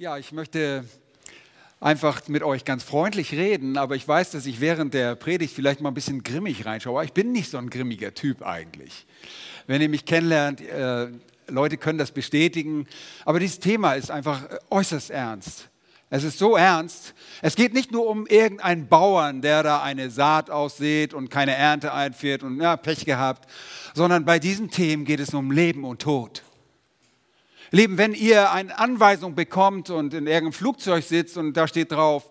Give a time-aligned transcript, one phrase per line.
[0.00, 0.86] Ja, ich möchte
[1.78, 5.82] einfach mit euch ganz freundlich reden, aber ich weiß, dass ich während der Predigt vielleicht
[5.82, 7.04] mal ein bisschen grimmig reinschaue.
[7.04, 9.06] Ich bin nicht so ein grimmiger Typ eigentlich.
[9.66, 11.08] Wenn ihr mich kennenlernt, äh,
[11.48, 12.86] Leute können das bestätigen,
[13.26, 15.68] aber dieses Thema ist einfach äußerst ernst.
[16.08, 17.12] Es ist so ernst.
[17.42, 21.92] Es geht nicht nur um irgendeinen Bauern, der da eine Saat aussät und keine Ernte
[21.92, 23.50] einführt und ja, Pech gehabt,
[23.92, 26.42] sondern bei diesen Themen geht es um Leben und Tod.
[27.70, 32.30] Lieben, wenn ihr eine Anweisung bekommt und in irgendeinem Flugzeug sitzt und da steht drauf,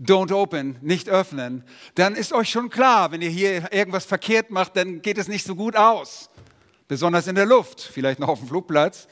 [0.00, 1.62] don't open, nicht öffnen,
[1.94, 5.46] dann ist euch schon klar, wenn ihr hier irgendwas verkehrt macht, dann geht es nicht
[5.46, 6.30] so gut aus.
[6.88, 9.06] Besonders in der Luft, vielleicht noch auf dem Flugplatz.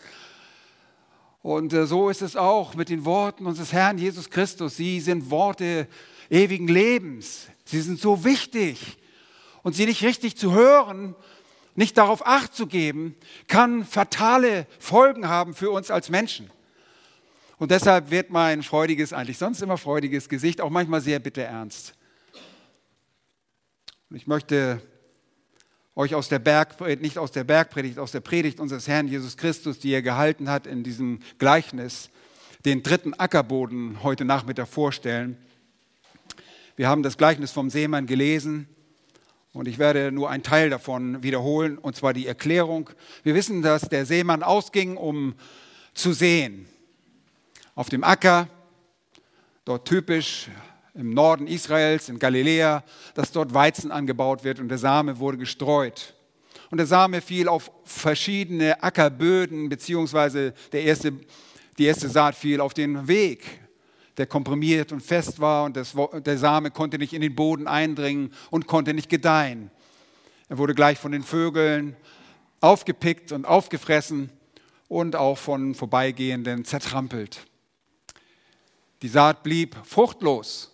[1.43, 4.77] Und äh, so ist es auch mit den Worten unseres Herrn Jesus Christus.
[4.77, 5.87] Sie sind Worte
[6.29, 7.47] ewigen Lebens.
[7.65, 8.99] Sie sind so wichtig.
[9.63, 11.15] Und sie nicht richtig zu hören,
[11.81, 13.17] nicht darauf acht zu geben,
[13.49, 16.51] kann fatale Folgen haben für uns als Menschen.
[17.57, 21.95] Und deshalb wird mein freudiges, eigentlich sonst immer freudiges Gesicht auch manchmal sehr bitter ernst.
[24.11, 24.83] Und ich möchte
[25.97, 29.79] euch aus der Bergpredigt, nicht aus der Bergpredigt, aus der Predigt unseres Herrn Jesus Christus,
[29.79, 32.11] die er gehalten hat in diesem Gleichnis,
[32.67, 35.39] den dritten Ackerboden heute Nachmittag vorstellen.
[36.77, 38.69] Wir haben das Gleichnis vom Seemann gelesen
[39.53, 42.91] und ich werde nur einen Teil davon wiederholen, und zwar die Erklärung.
[43.23, 45.35] Wir wissen, dass der Seemann ausging, um
[45.93, 46.69] zu sehen.
[47.75, 48.49] Auf dem Acker,
[49.65, 50.49] dort typisch
[50.95, 52.85] im Norden Israels, in Galiläa,
[53.15, 56.15] dass dort Weizen angebaut wird und der Same wurde gestreut.
[56.71, 61.13] Und der Same fiel auf verschiedene Ackerböden, beziehungsweise der erste,
[61.79, 63.61] die erste Saat fiel auf den Weg
[64.21, 68.35] der komprimiert und fest war und das, der Same konnte nicht in den Boden eindringen
[68.51, 69.71] und konnte nicht gedeihen.
[70.51, 71.97] Er wurde gleich von den Vögeln
[72.61, 74.31] aufgepickt und aufgefressen
[74.89, 77.47] und auch von Vorbeigehenden zertrampelt.
[79.01, 80.71] Die Saat blieb fruchtlos.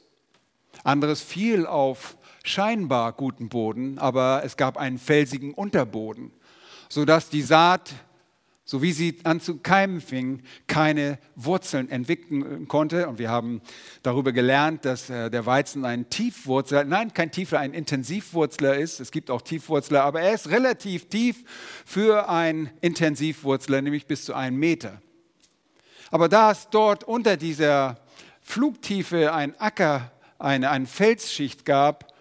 [0.83, 6.33] Anderes fiel auf scheinbar guten Boden, aber es gab einen felsigen Unterboden,
[6.89, 7.95] sodass die Saat
[8.69, 13.09] so wie sie an zu keimen fing, keine Wurzeln entwickeln konnte.
[13.09, 13.63] Und wir haben
[14.03, 18.99] darüber gelernt, dass äh, der Weizen ein Tiefwurzler, nein, kein Tiefler, ein Intensivwurzler ist.
[18.99, 21.45] Es gibt auch Tiefwurzler, aber er ist relativ tief
[21.87, 25.01] für einen Intensivwurzler, nämlich bis zu einem Meter.
[26.11, 28.01] Aber da es dort unter dieser
[28.43, 30.11] Flugtiefe ein Acker,
[30.41, 32.16] eine, eine Felsschicht gab,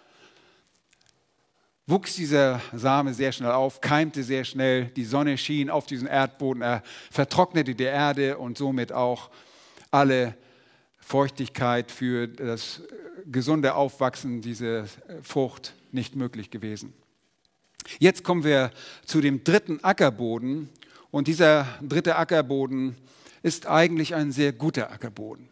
[1.88, 6.62] wuchs dieser Same sehr schnell auf, keimte sehr schnell, die Sonne schien auf diesen Erdboden,
[6.62, 9.30] er vertrocknete die Erde und somit auch
[9.92, 10.36] alle
[10.98, 12.82] Feuchtigkeit für das
[13.26, 14.86] gesunde Aufwachsen dieser
[15.22, 16.94] Frucht nicht möglich gewesen.
[18.00, 18.72] Jetzt kommen wir
[19.06, 20.70] zu dem dritten Ackerboden
[21.12, 22.98] und dieser dritte Ackerboden
[23.44, 25.50] ist eigentlich ein sehr guter Ackerboden,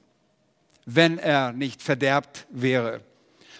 [0.85, 3.01] wenn er nicht verderbt wäre.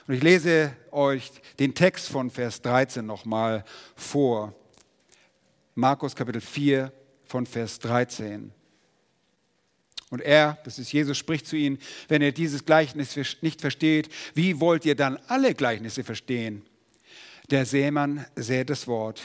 [0.06, 3.64] Und ich lese euch den Text von Vers 13 nochmal
[3.96, 4.54] vor.
[5.76, 6.92] Markus Kapitel 4
[7.24, 8.52] von Vers 13.
[10.10, 14.60] Und er, das ist Jesus, spricht zu ihnen, wenn ihr dieses Gleichnis nicht versteht, wie
[14.60, 16.66] wollt ihr dann alle Gleichnisse verstehen?
[17.50, 19.22] Der Sämann sät das Wort.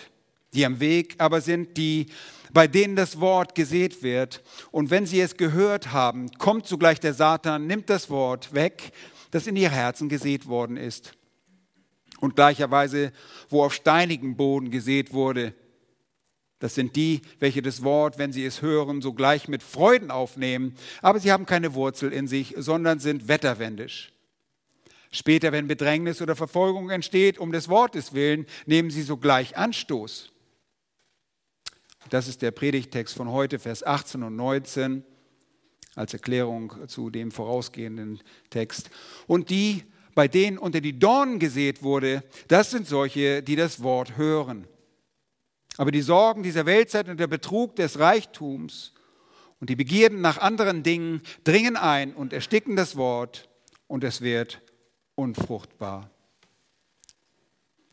[0.54, 2.06] Die am Weg aber sind die,
[2.52, 4.42] bei denen das Wort gesät wird.
[4.70, 8.92] Und wenn sie es gehört haben, kommt zugleich der Satan, nimmt das Wort weg
[9.30, 11.12] das in ihr Herzen gesät worden ist.
[12.20, 13.12] Und gleicherweise,
[13.48, 15.54] wo auf steinigem Boden gesät wurde,
[16.58, 21.20] das sind die, welche das Wort, wenn sie es hören, sogleich mit Freuden aufnehmen, aber
[21.20, 24.12] sie haben keine Wurzel in sich, sondern sind wetterwendisch.
[25.10, 30.32] Später, wenn Bedrängnis oder Verfolgung entsteht, um des Wortes willen, nehmen sie sogleich Anstoß.
[32.10, 35.04] Das ist der Predigtext von heute, Vers 18 und 19
[35.98, 38.20] als Erklärung zu dem vorausgehenden
[38.50, 38.90] Text.
[39.26, 39.82] Und die,
[40.14, 44.68] bei denen unter die Dornen gesät wurde, das sind solche, die das Wort hören.
[45.76, 48.92] Aber die Sorgen dieser Weltzeit und der Betrug des Reichtums
[49.60, 53.48] und die Begierden nach anderen Dingen dringen ein und ersticken das Wort
[53.88, 54.62] und es wird
[55.16, 56.10] unfruchtbar.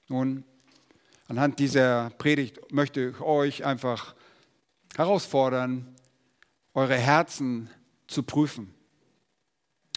[0.07, 0.44] Nun,
[1.28, 4.13] anhand dieser Predigt möchte ich euch einfach
[4.96, 5.96] herausfordern,
[6.75, 7.69] eure Herzen
[8.07, 8.74] zu prüfen.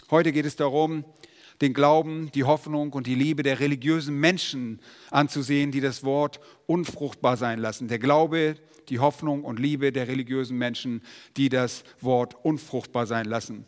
[0.09, 1.05] Heute geht es darum,
[1.61, 4.79] den Glauben, die Hoffnung und die Liebe der religiösen Menschen
[5.11, 7.87] anzusehen, die das Wort unfruchtbar sein lassen.
[7.87, 8.55] Der Glaube,
[8.87, 11.01] die Hoffnung und Liebe der religiösen Menschen,
[11.37, 13.65] die das Wort unfruchtbar sein lassen.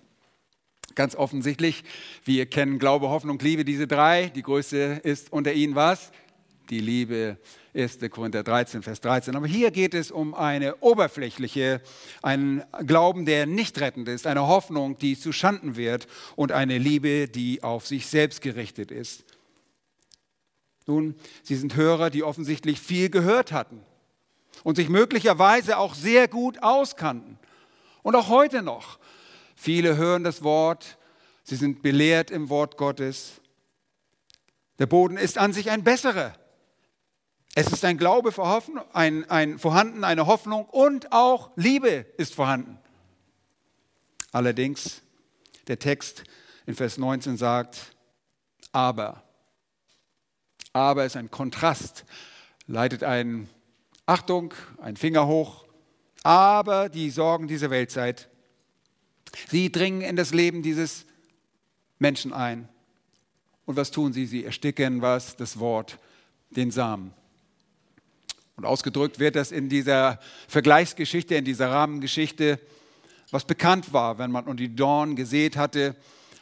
[0.95, 1.83] Ganz offensichtlich,
[2.25, 4.29] wir kennen Glaube, Hoffnung, Liebe, diese drei.
[4.29, 6.11] Die größte ist unter ihnen was?
[6.69, 7.37] Die Liebe
[7.73, 7.99] 1.
[8.09, 9.35] Korinther 13, Vers 13.
[9.35, 11.81] Aber hier geht es um eine oberflächliche,
[12.21, 17.27] einen Glauben, der nicht rettend ist, eine Hoffnung, die zu Schanden wird und eine Liebe,
[17.27, 19.23] die auf sich selbst gerichtet ist.
[20.85, 23.81] Nun, Sie sind Hörer, die offensichtlich viel gehört hatten
[24.63, 27.39] und sich möglicherweise auch sehr gut auskannten.
[28.03, 28.99] Und auch heute noch.
[29.55, 30.97] Viele hören das Wort,
[31.43, 33.41] sie sind belehrt im Wort Gottes.
[34.79, 36.33] Der Boden ist an sich ein besserer.
[37.53, 38.31] Es ist ein Glaube
[38.93, 42.77] ein, ein, vorhanden, eine Hoffnung und auch Liebe ist vorhanden.
[44.31, 45.01] Allerdings,
[45.67, 46.23] der Text
[46.65, 47.93] in Vers 19 sagt,
[48.71, 49.23] aber.
[50.71, 52.05] Aber ist ein Kontrast,
[52.67, 53.49] leitet ein,
[54.05, 55.65] Achtung, ein Finger hoch,
[56.23, 58.29] aber die Sorgen dieser Weltzeit,
[59.49, 61.05] sie dringen in das Leben dieses
[61.99, 62.69] Menschen ein.
[63.65, 64.25] Und was tun sie?
[64.25, 65.35] Sie ersticken was?
[65.35, 65.99] Das Wort,
[66.49, 67.13] den Samen.
[68.61, 72.59] Und ausgedrückt wird das in dieser Vergleichsgeschichte, in dieser Rahmengeschichte,
[73.31, 75.95] was bekannt war, wenn man die Dornen gesät hatte.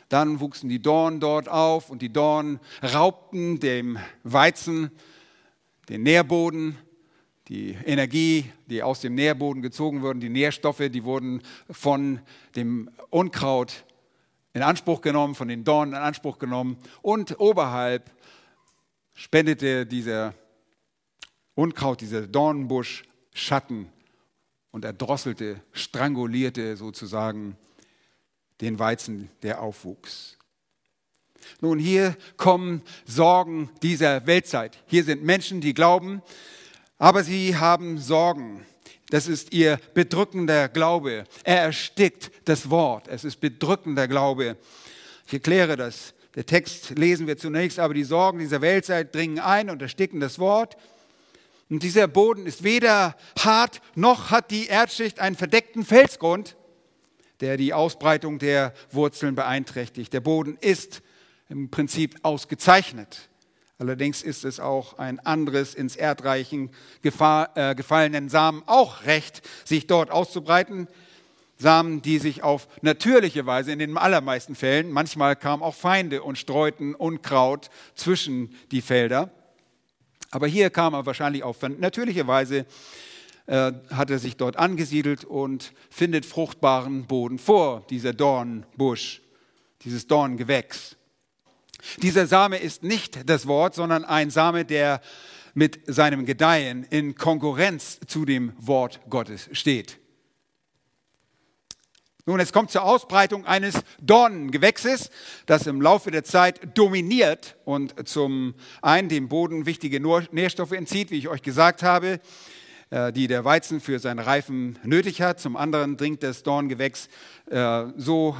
[0.09, 4.91] Dann wuchsen die Dornen dort auf und die Dornen raubten dem Weizen
[5.87, 6.77] den Nährboden,
[7.47, 11.41] die Energie, die aus dem Nährboden gezogen wurden, die Nährstoffe, die wurden
[11.71, 12.19] von
[12.57, 13.85] dem Unkraut
[14.51, 16.75] in Anspruch genommen, von den Dornen in Anspruch genommen.
[17.01, 18.11] Und oberhalb
[19.13, 20.33] spendete dieser
[21.59, 23.03] Unkraut, dieser Dornenbusch,
[23.33, 23.89] Schatten
[24.71, 27.57] und erdrosselte, strangulierte sozusagen
[28.61, 30.37] den Weizen, der aufwuchs.
[31.59, 34.77] Nun, hier kommen Sorgen dieser Weltzeit.
[34.87, 36.21] Hier sind Menschen, die glauben,
[36.97, 38.65] aber sie haben Sorgen.
[39.09, 41.25] Das ist ihr bedrückender Glaube.
[41.43, 43.09] Er erstickt das Wort.
[43.09, 44.55] Es ist bedrückender Glaube.
[45.27, 46.13] Ich erkläre das.
[46.35, 50.39] Der Text lesen wir zunächst, aber die Sorgen dieser Weltzeit dringen ein und ersticken das
[50.39, 50.77] Wort.
[51.69, 56.55] Und dieser Boden ist weder hart, noch hat die Erdschicht einen verdeckten Felsgrund,
[57.41, 60.11] der die Ausbreitung der Wurzeln beeinträchtigt.
[60.11, 61.01] Der Boden ist
[61.47, 63.29] im Prinzip ausgezeichnet.
[63.77, 66.71] Allerdings ist es auch ein anderes ins Erdreichen
[67.01, 70.87] äh, gefallenen Samen auch recht, sich dort auszubreiten.
[71.57, 76.37] Samen, die sich auf natürliche Weise in den allermeisten Fällen, manchmal kamen auch Feinde und
[76.37, 79.29] streuten Unkraut zwischen die Felder.
[80.31, 82.65] Aber hier kam er wahrscheinlich auf natürliche Weise,
[83.47, 89.21] äh, hat er sich dort angesiedelt und findet fruchtbaren Boden vor, dieser Dornbusch,
[89.83, 90.95] dieses Dorngewächs.
[92.01, 95.01] Dieser Same ist nicht das Wort, sondern ein Same, der
[95.53, 99.98] mit seinem Gedeihen in Konkurrenz zu dem Wort Gottes steht.
[102.25, 105.09] Nun, es kommt zur Ausbreitung eines Dornengewächses,
[105.45, 111.17] das im Laufe der Zeit dominiert und zum einen dem Boden wichtige Nährstoffe entzieht, wie
[111.17, 112.19] ich euch gesagt habe,
[112.89, 115.39] äh, die der Weizen für seine Reifen nötig hat.
[115.39, 117.07] Zum anderen dringt das Dorngewächs
[117.49, 118.35] äh, so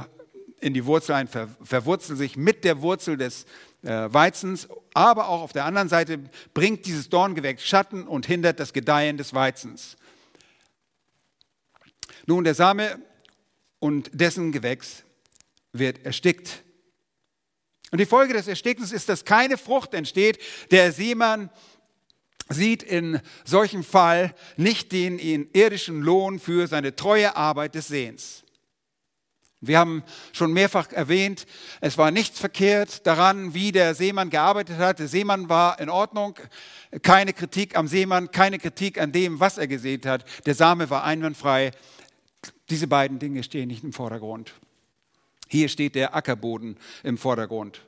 [0.60, 3.46] in die Wurzel ein, verwurzelt sich mit der Wurzel des
[3.82, 6.18] äh, Weizens, aber auch auf der anderen Seite
[6.52, 9.96] bringt dieses Dorngewächs Schatten und hindert das Gedeihen des Weizens.
[12.26, 13.00] Nun, der Same
[13.80, 15.02] und dessen Gewächs
[15.72, 16.62] wird erstickt.
[17.90, 20.38] Und die Folge des Erstickens ist, dass keine Frucht entsteht.
[20.70, 21.50] Der Seemann
[22.48, 28.44] sieht in solchem Fall nicht den irdischen Lohn für seine treue Arbeit des Sehens.
[29.62, 30.02] Wir haben
[30.32, 31.46] schon mehrfach erwähnt,
[31.82, 35.00] es war nichts verkehrt daran, wie der Seemann gearbeitet hat.
[35.00, 36.34] Der Seemann war in Ordnung,
[37.02, 40.24] keine Kritik am Seemann, keine Kritik an dem, was er gesehen hat.
[40.46, 41.72] Der Same war einwandfrei.
[42.68, 44.52] Diese beiden Dinge stehen nicht im Vordergrund.
[45.48, 47.82] Hier steht der Ackerboden im Vordergrund.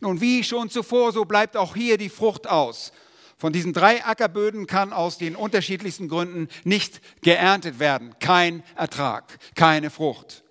[0.00, 2.92] Nun, wie schon zuvor, so bleibt auch hier die Frucht aus.
[3.38, 8.14] Von diesen drei Ackerböden kann aus den unterschiedlichsten Gründen nicht geerntet werden.
[8.18, 10.42] Kein Ertrag, keine Frucht.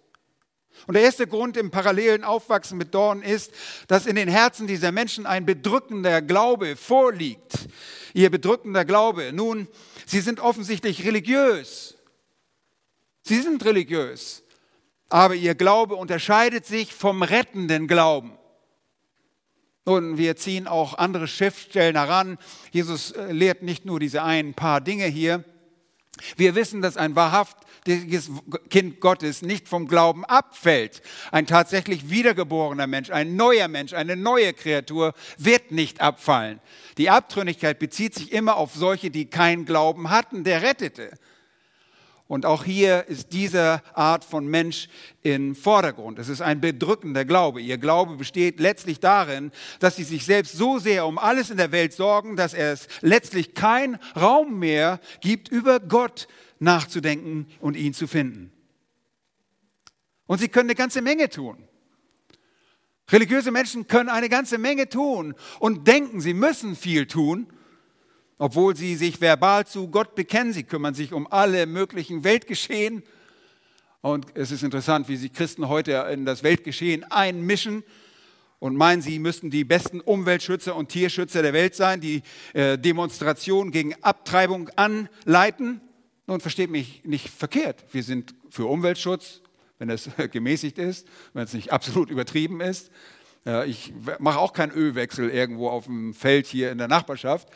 [0.87, 3.51] Und der erste Grund im parallelen Aufwachsen mit Dornen ist,
[3.87, 7.67] dass in den Herzen dieser Menschen ein bedrückender Glaube vorliegt.
[8.13, 9.31] Ihr bedrückender Glaube.
[9.33, 9.67] Nun,
[10.05, 11.97] sie sind offensichtlich religiös.
[13.23, 14.43] Sie sind religiös.
[15.09, 18.37] Aber ihr Glaube unterscheidet sich vom rettenden Glauben.
[19.83, 22.39] Und wir ziehen auch andere Schriftstellen heran.
[22.71, 25.43] Jesus äh, lehrt nicht nur diese ein paar Dinge hier.
[26.37, 28.31] Wir wissen, dass ein wahrhaftiges
[28.69, 31.01] Kind Gottes nicht vom Glauben abfällt.
[31.31, 36.59] Ein tatsächlich wiedergeborener Mensch, ein neuer Mensch, eine neue Kreatur wird nicht abfallen.
[36.97, 41.11] Die Abtrünnigkeit bezieht sich immer auf solche, die keinen Glauben hatten, der rettete.
[42.27, 44.89] Und auch hier ist diese Art von Mensch
[45.21, 46.17] im Vordergrund.
[46.17, 47.61] Es ist ein bedrückender Glaube.
[47.61, 51.71] Ihr Glaube besteht letztlich darin, dass sie sich selbst so sehr um alles in der
[51.71, 56.27] Welt sorgen, dass es letztlich keinen Raum mehr gibt, über Gott
[56.57, 58.51] nachzudenken und ihn zu finden.
[60.25, 61.67] Und sie können eine ganze Menge tun.
[63.11, 67.45] Religiöse Menschen können eine ganze Menge tun und denken, sie müssen viel tun,
[68.37, 70.53] obwohl sie sich verbal zu Gott bekennen.
[70.53, 73.03] Sie kümmern sich um alle möglichen Weltgeschehen.
[74.01, 77.83] Und es ist interessant, wie sich Christen heute in das Weltgeschehen einmischen
[78.59, 82.21] und meinen, sie müssten die besten Umweltschützer und Tierschützer der Welt sein, die
[82.53, 85.81] äh, Demonstrationen gegen Abtreibung anleiten.
[86.27, 87.83] Nun versteht mich nicht verkehrt.
[87.91, 89.41] Wir sind für Umweltschutz,
[89.79, 92.91] wenn es gemäßigt ist, wenn es nicht absolut übertrieben ist.
[93.67, 97.47] Ich mache auch keinen Ölwechsel irgendwo auf dem Feld hier in der Nachbarschaft.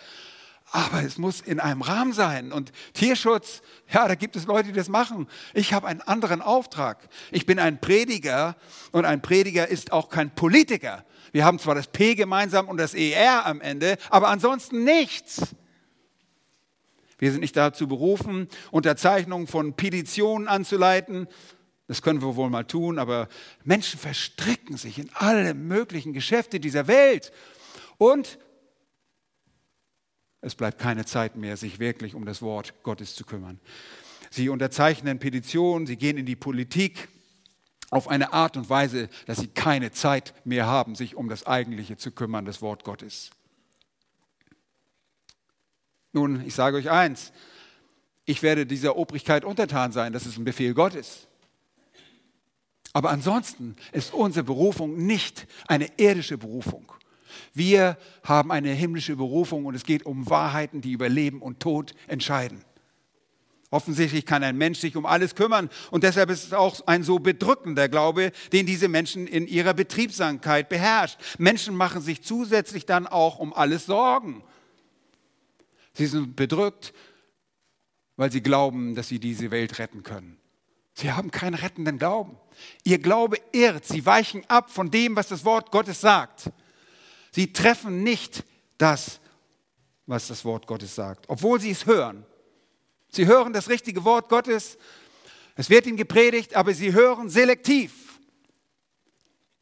[0.72, 2.52] Aber es muss in einem Rahmen sein.
[2.52, 3.62] Und Tierschutz,
[3.92, 5.28] ja, da gibt es Leute, die das machen.
[5.54, 7.10] Ich habe einen anderen Auftrag.
[7.32, 8.56] Ich bin ein Prediger
[8.92, 11.04] und ein Prediger ist auch kein Politiker.
[11.32, 15.56] Wir haben zwar das P gemeinsam und das ER am Ende, aber ansonsten nichts.
[17.18, 21.28] Wir sind nicht dazu berufen, Unterzeichnungen von Petitionen anzuleiten,
[21.90, 23.28] das können wir wohl mal tun, aber
[23.64, 27.32] Menschen verstricken sich in alle möglichen Geschäfte dieser Welt.
[27.98, 28.38] Und
[30.42, 33.60] es bleibt keine Zeit mehr, sich wirklich um das Wort Gottes zu kümmern.
[34.30, 37.10] Sie unterzeichnen Petitionen, sie gehen in die Politik
[37.90, 41.98] auf eine Art und Weise, dass sie keine Zeit mehr haben, sich um das Eigentliche
[41.98, 43.32] zu kümmern, das Wort Gottes.
[46.14, 47.32] Nun, ich sage euch eins,
[48.26, 51.28] ich werde dieser Obrigkeit untertan sein, das ist ein Befehl Gottes.
[52.94, 56.92] Aber ansonsten ist unsere Berufung nicht eine irdische Berufung.
[57.54, 61.94] Wir haben eine himmlische Berufung und es geht um Wahrheiten, die über Leben und Tod
[62.08, 62.64] entscheiden.
[63.72, 67.20] Offensichtlich kann ein Mensch sich um alles kümmern und deshalb ist es auch ein so
[67.20, 71.20] bedrückender Glaube, den diese Menschen in ihrer Betriebsamkeit beherrscht.
[71.38, 74.44] Menschen machen sich zusätzlich dann auch um alles Sorgen.
[75.94, 76.94] Sie sind bedrückt,
[78.16, 80.38] weil sie glauben, dass sie diese Welt retten können.
[80.94, 82.38] Sie haben keinen rettenden Glauben.
[82.84, 83.86] Ihr Glaube irrt.
[83.86, 86.52] Sie weichen ab von dem, was das Wort Gottes sagt.
[87.32, 88.44] Sie treffen nicht
[88.78, 89.20] das,
[90.06, 92.26] was das Wort Gottes sagt, obwohl sie es hören.
[93.10, 94.78] Sie hören das richtige Wort Gottes.
[95.56, 98.10] Es wird ihnen gepredigt, aber sie hören selektiv.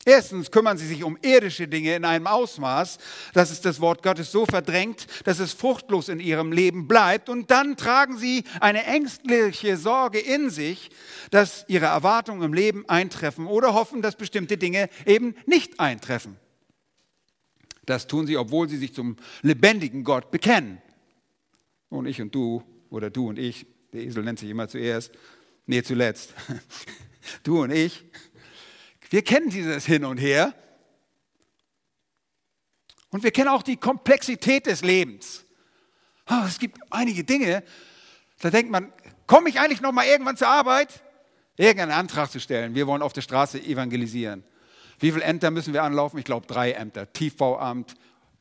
[0.08, 2.98] Erstens kümmern sie sich um irdische Dinge in einem Ausmaß,
[3.34, 7.28] dass es das Wort Gottes so verdrängt, dass es fruchtlos in ihrem Leben bleibt.
[7.28, 10.92] Und dann tragen sie eine ängstliche Sorge in sich,
[11.30, 16.38] dass ihre Erwartungen im Leben eintreffen oder hoffen, dass bestimmte Dinge eben nicht eintreffen.
[17.88, 20.82] Das tun sie, obwohl sie sich zum lebendigen Gott bekennen.
[21.90, 25.12] Und ich und du, oder du und ich, der Esel nennt sich immer zuerst,
[25.66, 26.36] nee, zuletzt.
[27.44, 28.06] Du und ich,
[29.10, 30.54] wir kennen dieses Hin und Her.
[33.10, 35.44] Und wir kennen auch die Komplexität des Lebens.
[36.30, 37.64] Oh, es gibt einige Dinge,
[38.40, 38.94] da denkt man,
[39.26, 41.04] komme ich eigentlich noch mal irgendwann zur Arbeit?
[41.58, 42.76] Irgendeinen Antrag zu stellen.
[42.76, 44.46] Wir wollen auf der Straße evangelisieren.
[45.00, 46.18] Wie viele Ämter müssen wir anlaufen?
[46.18, 47.12] Ich glaube drei Ämter.
[47.12, 47.96] Tiefbauamt,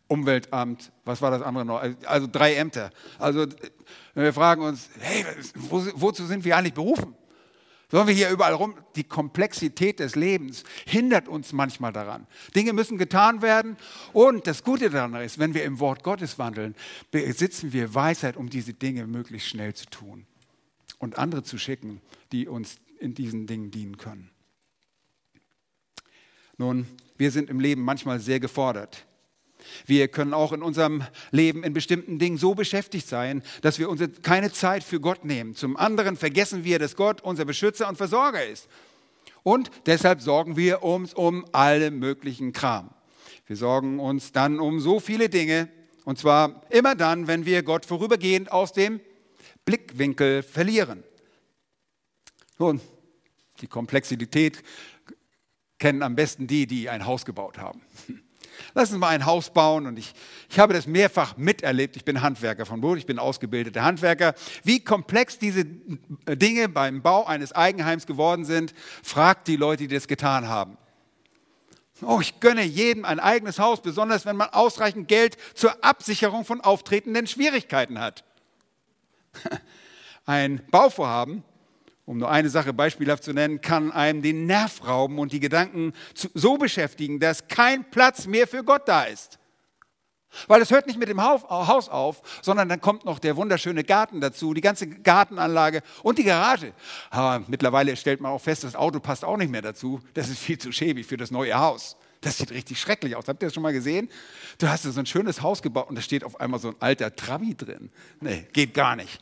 [0.08, 1.82] Umweltamt, was war das andere noch?
[2.06, 2.90] Also drei Ämter.
[3.18, 3.46] Also
[4.14, 7.14] wir fragen uns, hey, wozu sind wir eigentlich berufen?
[7.88, 8.74] Sollen wir hier überall rum?
[8.96, 12.26] Die Komplexität des Lebens hindert uns manchmal daran.
[12.54, 13.76] Dinge müssen getan werden.
[14.12, 16.74] Und das Gute daran ist, wenn wir im Wort Gottes wandeln,
[17.12, 20.26] besitzen wir Weisheit, um diese Dinge möglichst schnell zu tun
[20.98, 22.00] und andere zu schicken,
[22.32, 24.30] die uns in diesen Dingen dienen können.
[26.58, 26.86] Nun,
[27.16, 29.06] wir sind im Leben manchmal sehr gefordert.
[29.84, 34.02] Wir können auch in unserem Leben in bestimmten Dingen so beschäftigt sein, dass wir uns
[34.22, 35.54] keine Zeit für Gott nehmen.
[35.54, 38.68] Zum anderen vergessen wir, dass Gott unser Beschützer und Versorger ist.
[39.42, 42.90] Und deshalb sorgen wir uns um alle möglichen Kram.
[43.46, 45.68] Wir sorgen uns dann um so viele Dinge,
[46.04, 49.00] und zwar immer dann, wenn wir Gott vorübergehend aus dem
[49.64, 51.02] Blickwinkel verlieren.
[52.58, 52.80] Nun,
[53.60, 54.62] die Komplexität
[55.78, 57.82] kennen am besten die, die ein Haus gebaut haben.
[58.74, 59.86] Lass uns mal ein Haus bauen.
[59.86, 60.14] Und ich,
[60.50, 61.96] ich habe das mehrfach miterlebt.
[61.96, 64.34] Ich bin Handwerker von Beruf, ich bin ausgebildeter Handwerker.
[64.64, 70.08] Wie komplex diese Dinge beim Bau eines Eigenheims geworden sind, fragt die Leute, die das
[70.08, 70.78] getan haben.
[72.02, 76.60] Oh, ich gönne jedem ein eigenes Haus, besonders wenn man ausreichend Geld zur Absicherung von
[76.60, 78.24] auftretenden Schwierigkeiten hat.
[80.26, 81.42] Ein Bauvorhaben
[82.06, 85.92] um nur eine Sache beispielhaft zu nennen, kann einem den Nerv rauben und die Gedanken
[86.14, 89.38] so beschäftigen, dass kein Platz mehr für Gott da ist.
[90.48, 94.20] Weil es hört nicht mit dem Haus auf, sondern dann kommt noch der wunderschöne Garten
[94.20, 96.72] dazu, die ganze Gartenanlage und die Garage.
[97.10, 100.00] Aber mittlerweile stellt man auch fest, das Auto passt auch nicht mehr dazu.
[100.14, 101.96] Das ist viel zu schäbig für das neue Haus.
[102.20, 103.28] Das sieht richtig schrecklich aus.
[103.28, 104.10] Habt ihr das schon mal gesehen?
[104.58, 107.14] Du hast so ein schönes Haus gebaut und da steht auf einmal so ein alter
[107.16, 107.90] Trabi drin.
[108.20, 109.20] Nee, geht gar nicht.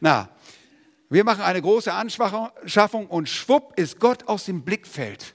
[0.00, 0.28] Na,
[1.12, 5.34] wir machen eine große Anschaffung und schwupp ist Gott aus dem Blickfeld,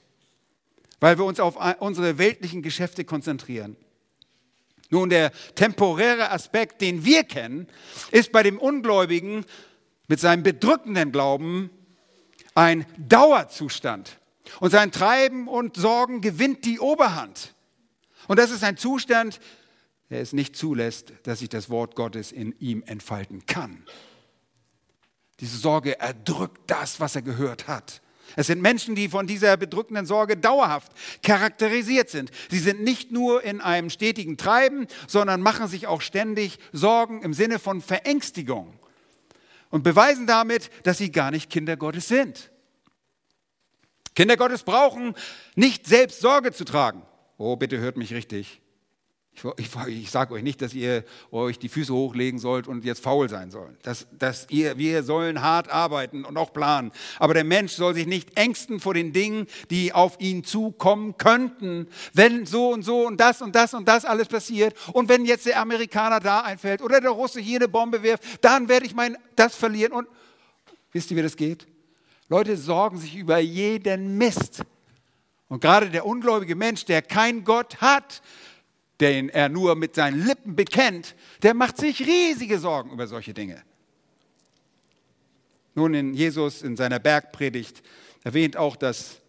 [1.00, 3.76] weil wir uns auf unsere weltlichen Geschäfte konzentrieren.
[4.90, 7.68] Nun, der temporäre Aspekt, den wir kennen,
[8.10, 9.44] ist bei dem Ungläubigen
[10.08, 11.70] mit seinem bedrückenden Glauben
[12.54, 14.18] ein Dauerzustand.
[14.60, 17.54] Und sein Treiben und Sorgen gewinnt die Oberhand.
[18.26, 19.40] Und das ist ein Zustand,
[20.10, 23.84] der es nicht zulässt, dass sich das Wort Gottes in ihm entfalten kann.
[25.40, 28.00] Diese Sorge erdrückt das, was er gehört hat.
[28.36, 30.92] Es sind Menschen, die von dieser bedrückenden Sorge dauerhaft
[31.22, 32.30] charakterisiert sind.
[32.50, 37.32] Sie sind nicht nur in einem stetigen Treiben, sondern machen sich auch ständig Sorgen im
[37.32, 38.78] Sinne von Verängstigung
[39.70, 42.50] und beweisen damit, dass sie gar nicht Kinder Gottes sind.
[44.14, 45.14] Kinder Gottes brauchen
[45.54, 47.02] nicht selbst Sorge zu tragen.
[47.38, 48.60] Oh, bitte hört mich richtig.
[49.56, 53.02] Ich, ich, ich sage euch nicht, dass ihr euch die Füße hochlegen sollt und jetzt
[53.02, 53.74] faul sein sollt.
[53.86, 56.90] Dass, dass ihr, wir sollen hart arbeiten und auch planen.
[57.18, 61.88] Aber der Mensch soll sich nicht ängsten vor den Dingen, die auf ihn zukommen könnten.
[62.12, 65.46] Wenn so und so und das und das und das alles passiert und wenn jetzt
[65.46, 69.16] der Amerikaner da einfällt oder der Russe hier eine Bombe wirft, dann werde ich mein
[69.36, 69.92] das verlieren.
[69.92, 70.08] Und
[70.92, 71.66] wisst ihr, wie das geht?
[72.28, 74.62] Leute sorgen sich über jeden Mist.
[75.48, 78.22] Und gerade der ungläubige Mensch, der kein Gott hat,
[79.00, 83.62] den er nur mit seinen Lippen bekennt, der macht sich riesige Sorgen über solche Dinge.
[85.74, 87.82] Nun, in Jesus in seiner Bergpredigt
[88.24, 89.20] erwähnt auch das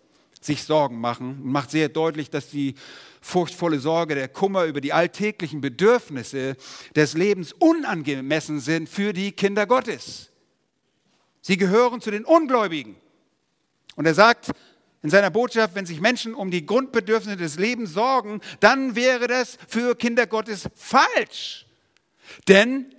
[0.42, 2.76] sich Sorgen machen und macht sehr deutlich, dass die
[3.22, 6.56] furchtvolle Sorge, der Kummer über die alltäglichen Bedürfnisse
[6.96, 10.32] des Lebens unangemessen sind für die Kinder Gottes.
[11.42, 12.96] Sie gehören zu den Ungläubigen.
[13.96, 14.52] Und er sagt,
[15.02, 19.58] in seiner Botschaft, wenn sich Menschen um die Grundbedürfnisse des Lebens sorgen, dann wäre das
[19.68, 21.66] für Kinder Gottes falsch.
[22.48, 22.94] Denn,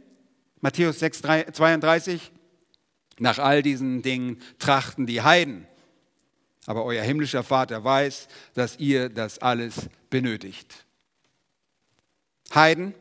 [0.60, 2.32] Matthäus 6, 32,
[3.18, 5.66] nach all diesen Dingen trachten die Heiden.
[6.66, 10.86] Aber euer himmlischer Vater weiß, dass ihr das alles benötigt.
[12.54, 12.94] Heiden,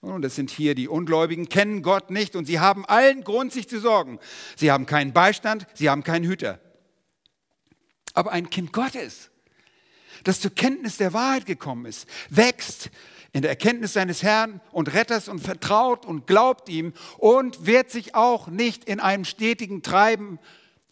[0.00, 3.68] und das sind hier die Ungläubigen, kennen Gott nicht und sie haben allen Grund, sich
[3.68, 4.20] zu sorgen.
[4.56, 6.60] Sie haben keinen Beistand, sie haben keinen Hüter
[8.14, 9.30] aber ein Kind Gottes,
[10.22, 12.90] das zur Kenntnis der Wahrheit gekommen ist, wächst
[13.32, 18.14] in der Erkenntnis seines Herrn und Retters und vertraut und glaubt ihm und wird sich
[18.14, 20.38] auch nicht in einem stetigen Treiben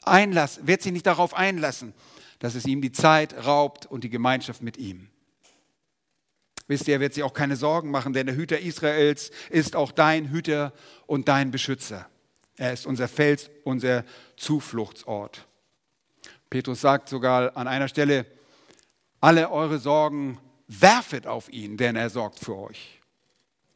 [0.03, 1.95] einlassen, wird sich nicht darauf einlassen,
[2.41, 5.09] dass es ihm die Zeit raubt und die Gemeinschaft mit ihm.
[6.67, 9.93] Wisst ihr, er wird sich auch keine Sorgen machen, denn der Hüter Israels ist auch
[9.93, 10.73] dein Hüter
[11.07, 12.09] und dein Beschützer.
[12.57, 14.05] Er ist unser Fels, unser
[14.37, 15.47] Zufluchtsort.
[16.53, 18.27] Petrus sagt sogar an einer Stelle,
[19.23, 20.39] alle eure Sorgen
[20.69, 23.01] werfet auf ihn, denn er sorgt für euch.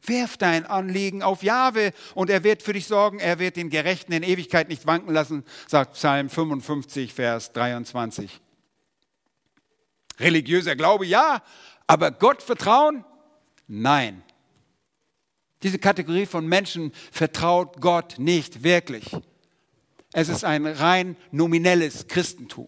[0.03, 3.17] Werf dein Anliegen auf Jahwe und er wird für dich sorgen.
[3.17, 8.39] Er wird den Gerechten in Ewigkeit nicht wanken lassen, sagt Psalm 55, Vers 23.
[10.19, 11.41] Religiöser Glaube, ja,
[11.87, 13.03] aber Gott vertrauen?
[13.65, 14.21] Nein.
[15.63, 19.17] Diese Kategorie von Menschen vertraut Gott nicht wirklich.
[20.19, 22.67] Es ist ein rein nominelles Christentum.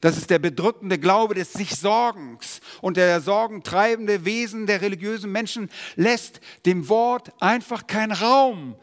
[0.00, 2.60] Das ist der bedrückende Glaube des Sich-Sorgens.
[2.80, 8.76] Und der sorgentreibende Wesen der religiösen Menschen lässt dem Wort einfach keinen Raum,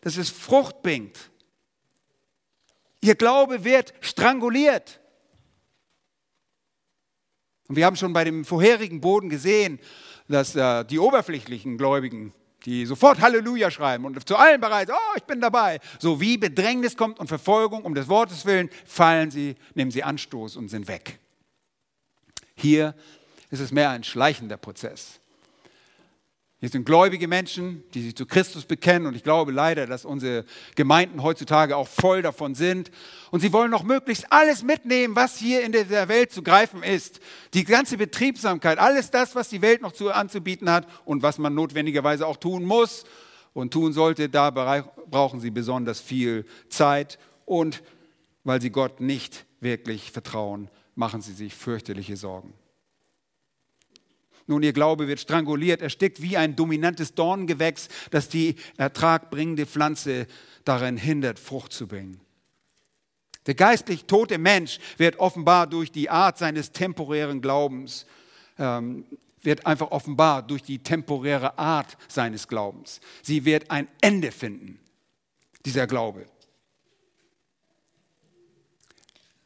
[0.00, 1.30] dass es Frucht bringt.
[3.02, 4.98] Ihr Glaube wird stranguliert.
[7.68, 9.80] Und wir haben schon bei dem vorherigen Boden gesehen,
[10.28, 12.32] dass äh, die oberflächlichen Gläubigen
[12.64, 15.80] die sofort Halleluja schreiben und zu allen bereit, oh, ich bin dabei.
[15.98, 20.56] So wie Bedrängnis kommt und Verfolgung um des Wortes willen, fallen sie, nehmen sie Anstoß
[20.56, 21.18] und sind weg.
[22.56, 22.94] Hier
[23.50, 25.20] ist es mehr ein schleichender Prozess.
[26.60, 30.44] Hier sind gläubige Menschen, die sich zu Christus bekennen und ich glaube leider, dass unsere
[30.74, 32.90] Gemeinden heutzutage auch voll davon sind.
[33.30, 37.20] Und sie wollen noch möglichst alles mitnehmen, was hier in der Welt zu greifen ist.
[37.54, 41.54] Die ganze Betriebsamkeit, alles das, was die Welt noch zu, anzubieten hat und was man
[41.54, 43.04] notwendigerweise auch tun muss
[43.52, 47.84] und tun sollte, da brauchen sie besonders viel Zeit und
[48.42, 52.52] weil sie Gott nicht wirklich vertrauen, machen sie sich fürchterliche Sorgen.
[54.48, 60.26] Nun, ihr Glaube wird stranguliert, erstickt wie ein dominantes Dorngewächs, das die ertragbringende Pflanze
[60.64, 62.20] darin hindert, Frucht zu bringen.
[63.46, 68.06] Der geistlich tote Mensch wird offenbar durch die Art seines temporären Glaubens
[68.58, 69.04] ähm,
[69.42, 73.00] wird einfach offenbar durch die temporäre Art seines Glaubens.
[73.22, 74.80] Sie wird ein Ende finden,
[75.64, 76.26] dieser Glaube.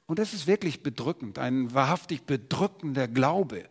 [0.06, 3.68] Und das ist wirklich bedrückend, ein wahrhaftig bedrückender Glaube.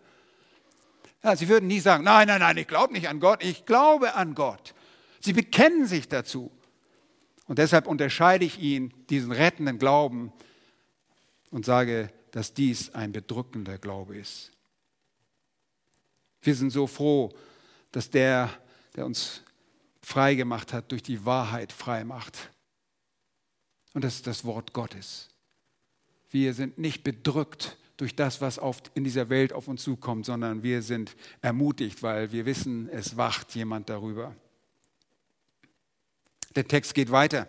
[1.23, 4.15] Ja, sie würden nie sagen, nein, nein, nein, ich glaube nicht an Gott, ich glaube
[4.15, 4.73] an Gott.
[5.19, 6.51] Sie bekennen sich dazu.
[7.45, 10.34] Und deshalb unterscheide ich ihn, diesen rettenden Glauben,
[11.51, 14.51] und sage, dass dies ein bedrückender Glaube ist.
[16.41, 17.31] Wir sind so froh,
[17.91, 18.49] dass der,
[18.95, 19.43] der uns
[20.01, 22.51] frei gemacht hat, durch die Wahrheit frei macht.
[23.93, 25.27] Und das ist das Wort Gottes.
[26.29, 30.63] Wir sind nicht bedrückt durch das, was oft in dieser Welt auf uns zukommt, sondern
[30.63, 34.35] wir sind ermutigt, weil wir wissen, es wacht jemand darüber.
[36.55, 37.47] Der Text geht weiter.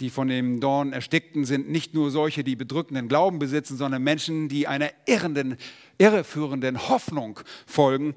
[0.00, 4.48] Die von dem Dorn erstickten sind nicht nur solche, die bedrückenden Glauben besitzen, sondern Menschen,
[4.48, 5.58] die einer irrenden,
[5.98, 8.16] irreführenden Hoffnung folgen,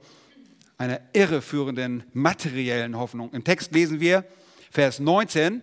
[0.77, 3.33] einer irreführenden materiellen Hoffnung.
[3.33, 4.23] Im Text lesen wir
[4.71, 5.61] Vers 19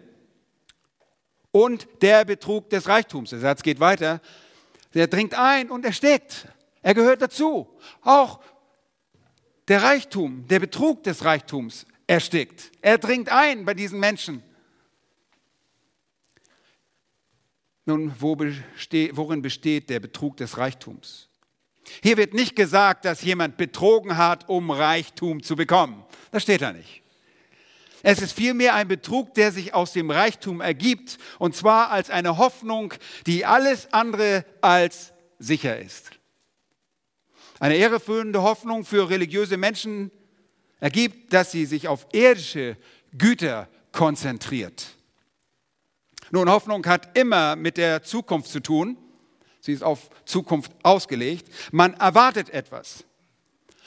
[1.50, 3.30] und der Betrug des Reichtums.
[3.30, 4.20] Der Satz geht weiter.
[4.94, 6.48] Der dringt ein und erstickt.
[6.83, 7.68] Er gehört dazu.
[8.02, 8.40] Auch
[9.68, 12.70] der Reichtum, der Betrug des Reichtums erstickt.
[12.80, 14.42] Er dringt ein bei diesen Menschen.
[17.87, 21.28] Nun, wo besteht, worin besteht der Betrug des Reichtums?
[22.02, 26.02] Hier wird nicht gesagt, dass jemand betrogen hat, um Reichtum zu bekommen.
[26.30, 27.04] Das steht da nicht.
[28.07, 32.37] Es ist vielmehr ein Betrug, der sich aus dem Reichtum ergibt, und zwar als eine
[32.37, 32.93] Hoffnung,
[33.27, 36.11] die alles andere als sicher ist.
[37.61, 40.11] Eine irreführende Hoffnung für religiöse Menschen
[40.81, 42.77] ergibt, dass sie sich auf irdische
[43.17, 44.85] Güter konzentriert.
[46.31, 48.99] Nun, Hoffnung hat immer mit der Zukunft zu tun.
[49.61, 51.49] Sie ist auf Zukunft ausgelegt.
[51.73, 53.07] Man erwartet etwas.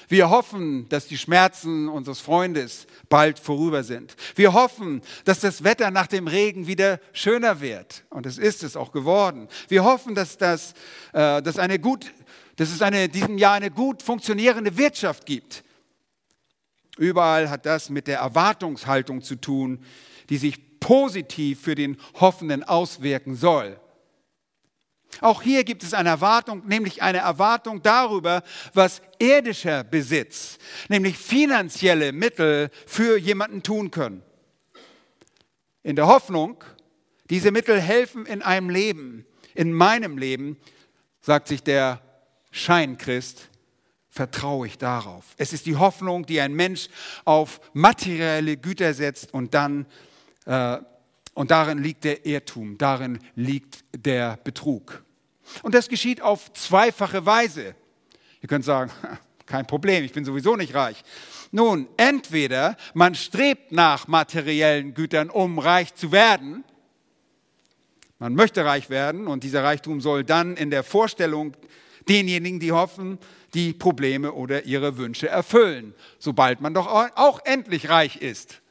[0.08, 4.16] Wir hoffen, dass die Schmerzen unseres Freundes bald vorüber sind.
[4.36, 8.06] Wir hoffen, dass das Wetter nach dem Regen wieder schöner wird.
[8.10, 9.50] Und es ist es auch geworden.
[9.68, 10.74] Wir hoffen, dass, das,
[11.12, 12.14] äh, dass, eine gut,
[12.56, 15.64] dass es eine, diesem Jahr eine gut funktionierende Wirtschaft gibt.
[16.98, 19.84] Überall hat das mit der Erwartungshaltung zu tun,
[20.30, 23.78] die sich positiv für den Hoffenden auswirken soll.
[25.22, 28.44] Auch hier gibt es eine Erwartung, nämlich eine Erwartung darüber,
[28.74, 30.58] was irdischer Besitz,
[30.90, 34.24] nämlich finanzielle Mittel für jemanden tun können.
[35.84, 36.64] In der Hoffnung,
[37.30, 40.58] diese Mittel helfen in einem Leben, in meinem Leben,
[41.22, 42.02] sagt sich der
[42.52, 43.50] Scheinchrist,
[44.10, 45.26] vertraue ich darauf.
[45.38, 46.90] Es ist die Hoffnung, die ein Mensch
[47.26, 49.86] auf materielle Güter setzt und dann
[50.46, 50.78] äh,
[51.38, 55.04] und darin liegt der Irrtum, darin liegt der Betrug.
[55.62, 57.76] Und das geschieht auf zweifache Weise.
[58.42, 58.92] Ihr könnt sagen,
[59.46, 61.04] kein Problem, ich bin sowieso nicht reich.
[61.52, 66.64] Nun, entweder man strebt nach materiellen Gütern, um reich zu werden.
[68.18, 71.56] Man möchte reich werden und dieser Reichtum soll dann in der Vorstellung
[72.10, 73.20] denjenigen, die hoffen,
[73.54, 78.64] die Probleme oder ihre Wünsche erfüllen, sobald man doch auch endlich reich ist.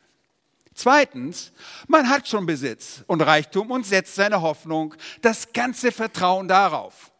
[0.77, 1.53] Zweitens,
[1.89, 7.11] man hat schon Besitz und Reichtum und setzt seine Hoffnung, das ganze Vertrauen darauf.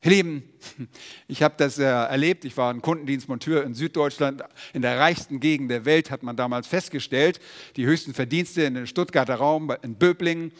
[0.00, 0.48] Ihr Lieben,
[1.26, 2.44] ich habe das äh, erlebt.
[2.44, 4.44] Ich war ein Kundendienstmonteur in Süddeutschland.
[4.72, 7.40] In der reichsten Gegend der Welt hat man damals festgestellt,
[7.74, 10.52] die höchsten Verdienste in den Stuttgarter Raum, in Böblingen.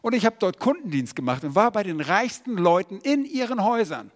[0.00, 4.10] Und ich habe dort Kundendienst gemacht und war bei den reichsten Leuten in ihren Häusern.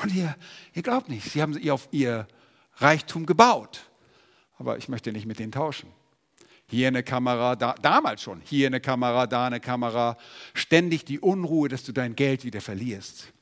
[0.00, 0.36] Und ihr,
[0.74, 2.28] ihr glaubt nicht, sie haben auf ihr
[2.76, 3.90] Reichtum gebaut.
[4.58, 5.90] Aber ich möchte nicht mit denen tauschen.
[6.66, 10.16] Hier eine Kamera, da, damals schon, hier eine Kamera, da eine Kamera.
[10.54, 13.32] Ständig die Unruhe, dass du dein Geld wieder verlierst.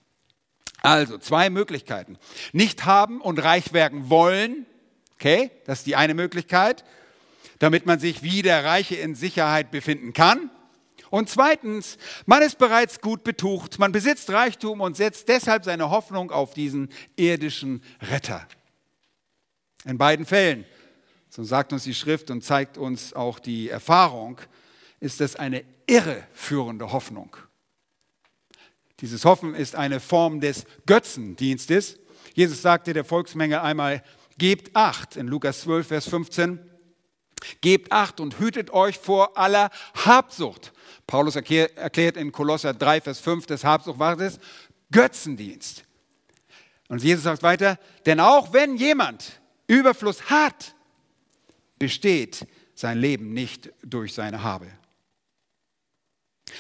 [0.83, 2.19] Also zwei Möglichkeiten.
[2.53, 4.67] Nicht haben und reich werden wollen.
[5.15, 6.85] Okay, das ist die eine Möglichkeit,
[7.61, 10.51] damit man sich wie der Reiche in Sicherheit befinden kann.
[11.11, 16.33] Und zweitens, man ist bereits gut betucht, man besitzt Reichtum und setzt deshalb seine Hoffnung
[16.33, 18.49] auf diesen irdischen Retter.
[19.85, 20.65] In beiden Fällen
[21.35, 24.39] so sagt uns die Schrift und zeigt uns auch die Erfahrung,
[25.01, 27.35] ist das eine irreführende Hoffnung.
[29.01, 31.99] Dieses Hoffen ist eine Form des Götzendienstes.
[32.35, 34.03] Jesus sagte der Volksmenge einmal,
[34.37, 36.61] gebt acht in Lukas 12, Vers 15.
[37.63, 39.71] Gebt acht und hütet euch vor aller
[40.05, 40.75] Habsucht.
[41.07, 44.39] Paulus erklärt in Kolosser 3, Vers 5, das Habsucht war das
[44.91, 45.85] Götzendienst.
[46.89, 50.75] Und Jesus sagt weiter, denn auch wenn jemand Überfluss hat,
[51.83, 54.69] besteht sein Leben nicht durch seine Habe.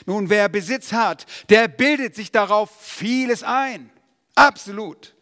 [0.04, 3.88] Nun, wer Besitz hat, der bildet sich darauf vieles ein.
[4.34, 5.14] Absolut.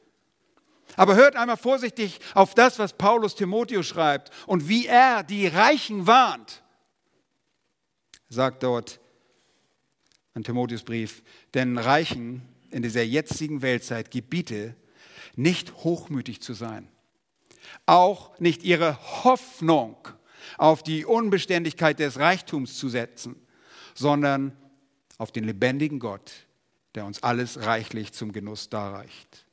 [0.97, 6.07] Aber hört einmal vorsichtig auf das, was Paulus Timotheus schreibt und wie er die Reichen
[6.07, 6.63] warnt.
[8.31, 9.01] Sagt dort
[10.33, 14.75] an Timotheus Brief, denn Reichen in dieser jetzigen Weltzeit gebiete,
[15.37, 16.89] nicht hochmütig zu sein,
[17.91, 19.97] auch nicht ihre Hoffnung
[20.59, 23.35] auf die Unbeständigkeit des Reichtums zu setzen,
[23.95, 24.57] sondern
[25.19, 26.33] auf den lebendigen Gott,
[26.95, 29.47] der uns alles reichlich zum Genuss darreicht.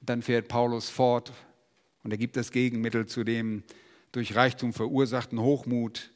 [0.00, 1.32] Dann fährt Paulus fort
[2.04, 3.64] und er gibt das Gegenmittel zu dem
[4.12, 6.12] durch Reichtum verursachten Hochmut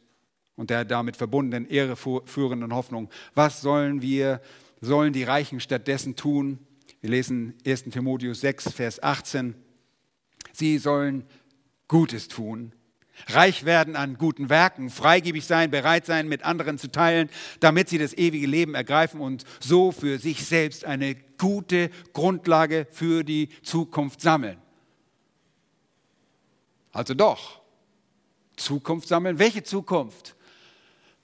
[0.54, 3.10] und der damit verbundenen irreführenden Hoffnung.
[3.34, 4.40] Was sollen wir,
[4.80, 6.58] sollen die Reichen stattdessen tun?
[7.00, 9.61] Wir lesen 1 Timotheus 6, Vers 18.
[10.52, 11.24] Sie sollen
[11.88, 12.72] Gutes tun,
[13.28, 17.28] reich werden an guten Werken, freigebig sein, bereit sein, mit anderen zu teilen,
[17.60, 23.24] damit sie das ewige Leben ergreifen und so für sich selbst eine gute Grundlage für
[23.24, 24.58] die Zukunft sammeln.
[26.92, 27.60] Also doch,
[28.56, 29.38] Zukunft sammeln.
[29.38, 30.36] Welche Zukunft?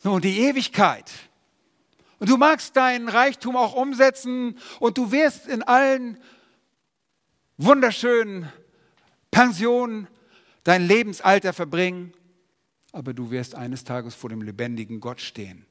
[0.03, 1.11] Nun, die Ewigkeit.
[2.19, 6.19] Und du magst deinen Reichtum auch umsetzen und du wirst in allen
[7.59, 8.51] wunderschönen
[9.39, 10.09] Pensionen
[10.65, 12.13] dein Lebensalter verbringen,
[12.91, 15.65] aber du wirst eines Tages vor dem lebendigen Gott stehen.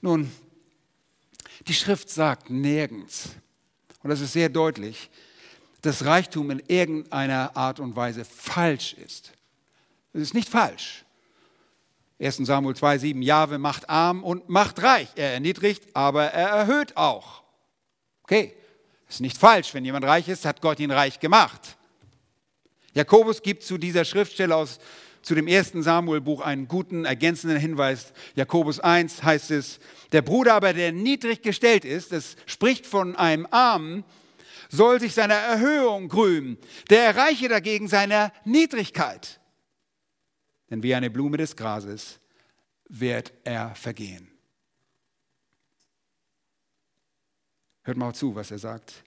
[0.00, 0.30] Nun,
[1.66, 3.30] die Schrift sagt nirgends,
[4.04, 5.10] und das ist sehr deutlich,
[5.82, 9.32] dass Reichtum in irgendeiner Art und Weise falsch ist.
[10.12, 11.04] Es ist nicht falsch.
[12.20, 15.08] 1 Samuel 2,7 Jahwe macht arm und macht reich.
[15.16, 17.42] Er erniedrigt, aber er erhöht auch.
[18.22, 18.54] Okay,
[19.08, 19.74] ist nicht falsch.
[19.74, 21.76] Wenn jemand reich ist, hat Gott ihn reich gemacht.
[22.94, 24.78] Jakobus gibt zu dieser Schriftstelle aus
[25.26, 28.12] zu dem ersten Samuel-Buch einen guten, ergänzenden Hinweis.
[28.36, 29.80] Jakobus 1 heißt es,
[30.12, 34.04] der Bruder aber, der niedrig gestellt ist, das spricht von einem Armen,
[34.68, 36.58] soll sich seiner Erhöhung grümen,
[36.90, 39.40] der erreiche dagegen seiner Niedrigkeit.
[40.70, 42.20] Denn wie eine Blume des Grases
[42.88, 44.35] wird er vergehen.
[47.86, 49.04] Hört mal zu, was er sagt.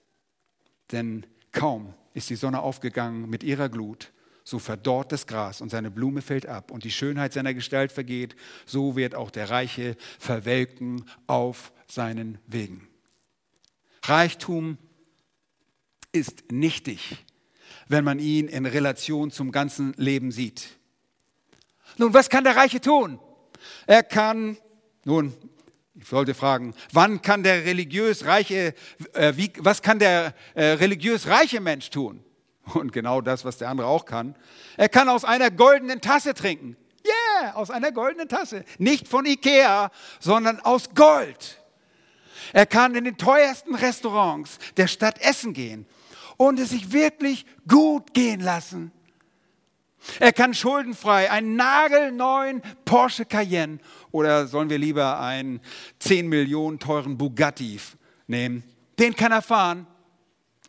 [0.90, 4.10] Denn kaum ist die Sonne aufgegangen mit ihrer Glut,
[4.42, 8.36] so verdorrt das Gras und seine Blume fällt ab und die Schönheit seiner Gestalt vergeht,
[8.64, 12.88] so wird auch der Reiche verwelken auf seinen Wegen.
[14.02, 14.78] Reichtum
[16.10, 17.22] ist nichtig,
[17.86, 20.70] wenn man ihn in Relation zum ganzen Leben sieht.
[21.98, 23.20] Nun, was kann der Reiche tun?
[23.86, 24.56] Er kann,
[25.04, 25.34] nun,
[26.02, 28.74] ich wollte fragen, wann kann der religiös reiche,
[29.12, 32.24] äh, wie, was kann der äh, religiös reiche Mensch tun?
[32.74, 34.34] Und genau das, was der andere auch kann.
[34.76, 36.76] Er kann aus einer goldenen Tasse trinken.
[37.04, 38.64] Yeah, aus einer goldenen Tasse.
[38.78, 41.60] Nicht von Ikea, sondern aus Gold.
[42.52, 45.86] Er kann in den teuersten Restaurants der Stadt essen gehen
[46.36, 48.92] und es sich wirklich gut gehen lassen.
[50.18, 53.78] Er kann schuldenfrei einen nagelneuen Porsche Cayenne
[54.12, 55.60] oder sollen wir lieber einen
[55.98, 57.78] 10 Millionen teuren Bugatti
[58.26, 58.62] nehmen?
[58.98, 59.86] Den kann er fahren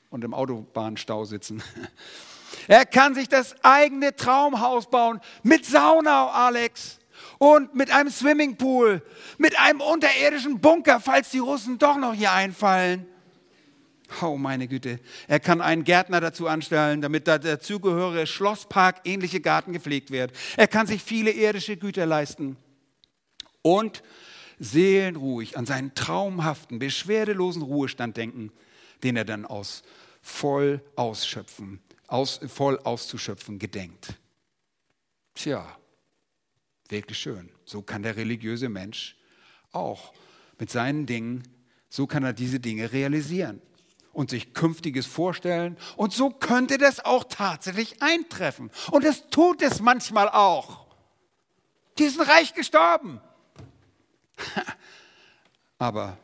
[0.10, 1.63] und im Autobahnstau sitzen.
[2.67, 6.99] Er kann sich das eigene Traumhaus bauen mit Sauna, Alex,
[7.38, 9.01] und mit einem Swimmingpool,
[9.38, 13.08] mit einem unterirdischen Bunker, falls die Russen doch noch hier einfallen.
[14.21, 14.99] Oh, meine Güte.
[15.27, 20.34] Er kann einen Gärtner dazu anstellen, damit der dazugehörige Schlosspark ähnliche Garten gepflegt wird.
[20.58, 22.58] Er kann sich viele irdische Güter leisten.
[23.62, 24.04] Und
[24.60, 28.52] seelenruhig an seinen traumhaften, beschwerdelosen Ruhestand denken,
[29.04, 29.84] den er dann aus
[30.21, 34.19] voll ausschöpfen, aus, voll auszuschöpfen gedenkt.
[35.34, 35.78] Tja,
[36.89, 37.50] wirklich schön.
[37.65, 39.17] So kann der religiöse Mensch
[39.71, 40.13] auch
[40.60, 41.43] mit seinen Dingen,
[41.89, 43.62] so kann er diese Dinge realisieren
[44.13, 45.78] und sich Künftiges vorstellen.
[45.95, 48.69] Und so könnte das auch tatsächlich eintreffen.
[48.91, 50.86] Und es tut es manchmal auch.
[51.97, 53.21] Die sind reich gestorben.
[55.78, 56.17] Aber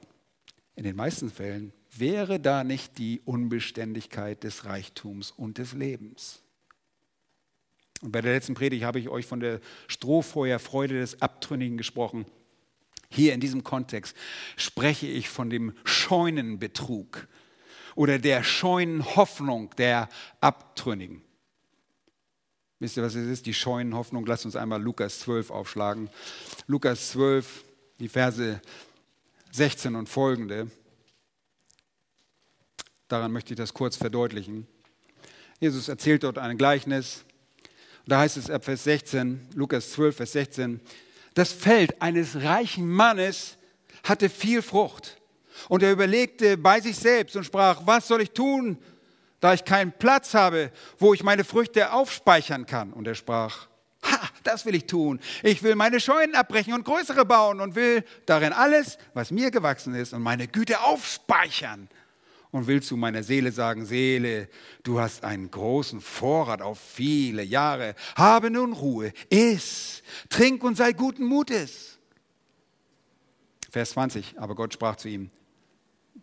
[0.76, 6.42] in den meisten Fällen wäre da nicht die Unbeständigkeit des Reichtums und des Lebens.
[8.02, 12.26] Und bei der letzten Predigt habe ich euch von der Strohfeuerfreude des Abtrünnigen gesprochen.
[13.10, 14.16] Hier in diesem Kontext
[14.56, 17.28] spreche ich von dem Scheunenbetrug,
[17.98, 20.08] oder der scheuen Hoffnung der
[20.40, 21.24] Abtrünnigen.
[22.80, 23.48] Wisst ihr, was es ist?
[23.48, 24.24] Die scheuen Hoffnung.
[24.28, 26.08] Lasst uns einmal Lukas 12 aufschlagen.
[26.68, 27.66] Lukas 12,
[28.00, 28.62] die Verse
[29.52, 30.70] 16 und folgende.
[33.08, 34.68] Daran möchte ich das kurz verdeutlichen.
[35.60, 37.24] Jesus erzählt dort ein Gleichnis.
[38.06, 40.80] Da heißt es ab Vers 16, Lukas 12, Vers 16,
[41.34, 43.58] das Feld eines reichen Mannes
[44.04, 45.18] hatte viel Frucht.
[45.70, 48.78] Und er überlegte bei sich selbst und sprach, was soll ich tun,
[49.40, 52.94] da ich keinen Platz habe, wo ich meine Früchte aufspeichern kann?
[52.94, 53.68] Und er sprach,
[54.48, 55.20] das will ich tun.
[55.44, 59.94] Ich will meine Scheunen abbrechen und größere bauen und will darin alles, was mir gewachsen
[59.94, 61.90] ist, und meine Güte aufspeichern.
[62.50, 64.48] Und will zu meiner Seele sagen, Seele,
[64.82, 67.94] du hast einen großen Vorrat auf viele Jahre.
[68.16, 72.00] Habe nun Ruhe, iss, trink und sei guten Mutes.
[73.70, 75.30] Vers 20, aber Gott sprach zu ihm,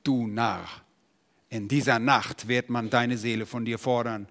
[0.03, 0.67] du Narr,
[1.51, 4.27] in dieser Nacht wird man deine Seele von dir fordern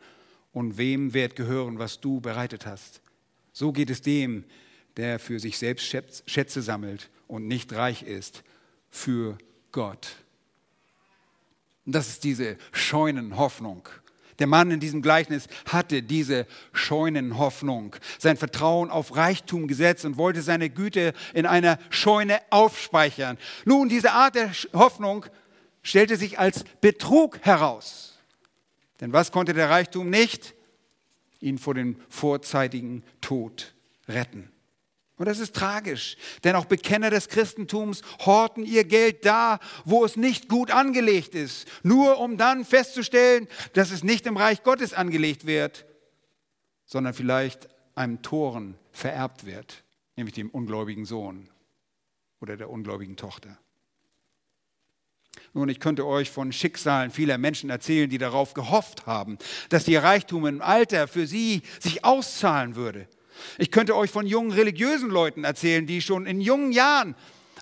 [0.51, 3.03] und wem wird gehören, was du bereitet hast.
[3.54, 4.44] So geht es dem,
[4.98, 5.86] der für sich selbst
[6.26, 8.44] Schätze sammelt und nicht reich ist
[8.89, 9.38] für
[9.72, 10.16] Gott.
[11.86, 13.88] Und das ist diese Scheunenhoffnung.
[14.39, 20.42] Der Mann in diesem Gleichnis hatte diese Scheunenhoffnung, sein Vertrauen auf Reichtum gesetzt und wollte
[20.42, 23.38] seine Güte in einer Scheune aufspeichern.
[23.66, 25.26] Nun, diese Art der Hoffnung
[25.84, 28.18] stellte sich als Betrug heraus.
[29.02, 30.56] Denn was konnte der Reichtum nicht?
[31.43, 33.73] Ihn vor dem vorzeitigen Tod
[34.08, 34.49] retten.
[35.17, 40.15] Und das ist tragisch, denn auch Bekenner des Christentums horten ihr Geld da, wo es
[40.15, 45.45] nicht gut angelegt ist, nur um dann festzustellen, dass es nicht im Reich Gottes angelegt
[45.45, 45.86] wird,
[46.86, 49.84] sondern vielleicht einem Toren vererbt wird,
[50.15, 51.49] nämlich dem ungläubigen Sohn
[52.41, 53.58] oder der ungläubigen Tochter.
[55.54, 59.38] Nun, ich könnte euch von Schicksalen vieler Menschen erzählen, die darauf gehofft haben,
[59.70, 63.08] dass ihr Reichtum im Alter für sie sich auszahlen würde.
[63.60, 67.16] Ich könnte euch von jungen religiösen Leuten erzählen, die schon in jungen Jahren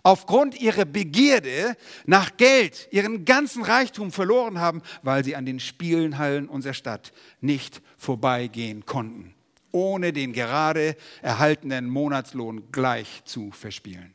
[0.03, 1.75] aufgrund ihrer Begierde
[2.05, 7.81] nach Geld ihren ganzen Reichtum verloren haben, weil sie an den Spielenhallen unserer Stadt nicht
[7.97, 9.33] vorbeigehen konnten,
[9.71, 14.13] ohne den gerade erhaltenen Monatslohn gleich zu verspielen.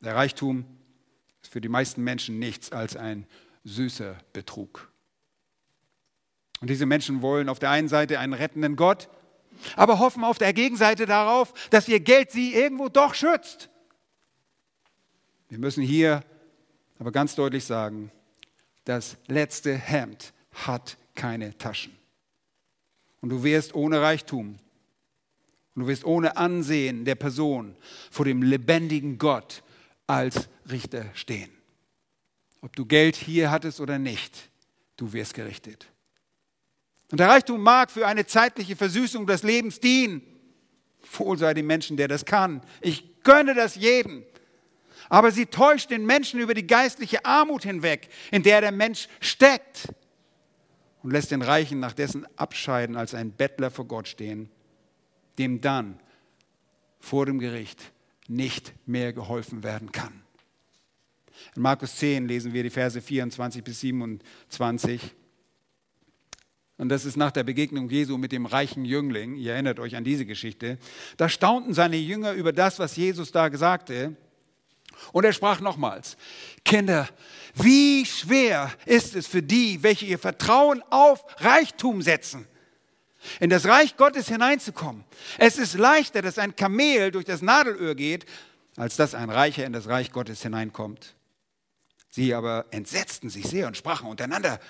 [0.00, 0.64] Der Reichtum
[1.56, 3.26] für die meisten Menschen nichts als ein
[3.64, 4.92] süßer Betrug.
[6.60, 9.08] Und diese Menschen wollen auf der einen Seite einen rettenden Gott,
[9.74, 13.70] aber hoffen auf der Gegenseite darauf, dass ihr Geld sie irgendwo doch schützt.
[15.48, 16.22] Wir müssen hier
[16.98, 18.12] aber ganz deutlich sagen,
[18.84, 21.96] das letzte Hemd hat keine Taschen.
[23.22, 24.58] Und du wirst ohne Reichtum
[25.74, 27.76] und du wirst ohne Ansehen der Person
[28.10, 29.62] vor dem lebendigen Gott
[30.06, 31.50] als Richter stehen.
[32.60, 34.50] Ob du Geld hier hattest oder nicht,
[34.96, 35.86] du wirst gerichtet.
[37.10, 40.22] Und der Reichtum mag für eine zeitliche Versüßung des Lebens dienen.
[41.12, 42.62] Wohl sei dem Menschen, der das kann.
[42.80, 44.24] Ich gönne das jedem.
[45.08, 49.88] Aber sie täuscht den Menschen über die geistliche Armut hinweg, in der der Mensch steckt
[51.02, 54.50] und lässt den Reichen nach dessen Abscheiden als ein Bettler vor Gott stehen,
[55.38, 56.00] dem dann
[56.98, 57.92] vor dem Gericht
[58.28, 60.22] nicht mehr geholfen werden kann.
[61.54, 65.00] In Markus 10 lesen wir die Verse 24 bis 27.
[66.78, 69.36] Und das ist nach der Begegnung Jesu mit dem reichen Jüngling.
[69.36, 70.78] Ihr erinnert euch an diese Geschichte.
[71.16, 74.16] Da staunten seine Jünger über das, was Jesus da sagte.
[75.12, 76.16] Und er sprach nochmals,
[76.64, 77.08] Kinder,
[77.54, 82.46] wie schwer ist es für die, welche ihr Vertrauen auf Reichtum setzen,
[83.40, 85.04] in das Reich Gottes hineinzukommen.
[85.38, 88.26] Es ist leichter, dass ein Kamel durch das Nadelöhr geht,
[88.76, 91.14] als dass ein Reicher in das Reich Gottes hineinkommt.
[92.10, 94.60] Sie aber entsetzten sich sehr und sprachen untereinander,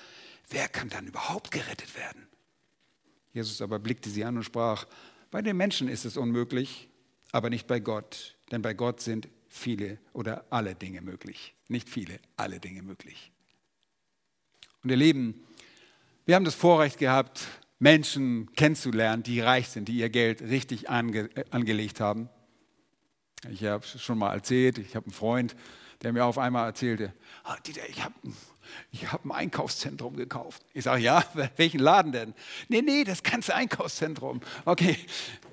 [0.48, 2.26] wer kann dann überhaupt gerettet werden?
[3.32, 4.86] Jesus aber blickte sie an und sprach,
[5.30, 6.88] bei den Menschen ist es unmöglich,
[7.32, 11.54] aber nicht bei Gott, denn bei Gott sind viele oder alle Dinge möglich.
[11.68, 13.32] Nicht viele, alle Dinge möglich.
[14.82, 15.46] Und ihr Lieben,
[16.24, 17.46] wir haben das Vorrecht gehabt,
[17.78, 22.28] Menschen kennenzulernen, die reich sind, die ihr Geld richtig ange angelegt haben.
[23.50, 25.54] Ich habe schon mal erzählt, ich habe einen Freund,
[26.02, 27.12] der mir auf einmal erzählte,
[27.44, 28.14] ah, Dieter, ich habe
[28.90, 30.64] ich hab ein Einkaufszentrum gekauft.
[30.74, 31.24] Ich sage, ja,
[31.56, 32.34] welchen Laden denn?
[32.68, 34.40] Nee, nee, das ganze Einkaufszentrum.
[34.64, 34.98] Okay,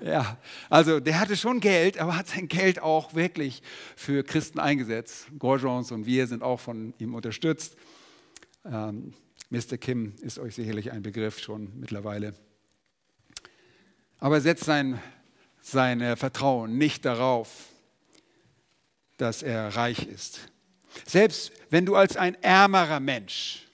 [0.02, 0.36] ja.
[0.68, 3.62] Also der hatte schon Geld, aber hat sein Geld auch wirklich
[3.96, 5.28] für Christen eingesetzt.
[5.38, 7.76] Gorgons und wir sind auch von ihm unterstützt.
[8.64, 9.14] Ähm,
[9.50, 9.76] Mr.
[9.78, 12.34] Kim ist euch sicherlich ein Begriff schon mittlerweile.
[14.18, 15.00] Aber setzt sein,
[15.60, 17.68] sein Vertrauen nicht darauf,
[19.16, 20.40] dass er reich ist.
[21.06, 23.68] Selbst wenn du als ein ärmerer Mensch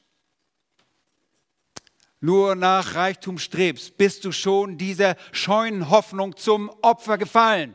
[2.20, 7.74] nur nach Reichtum strebst, bist du schon dieser scheuen Hoffnung zum Opfer gefallen.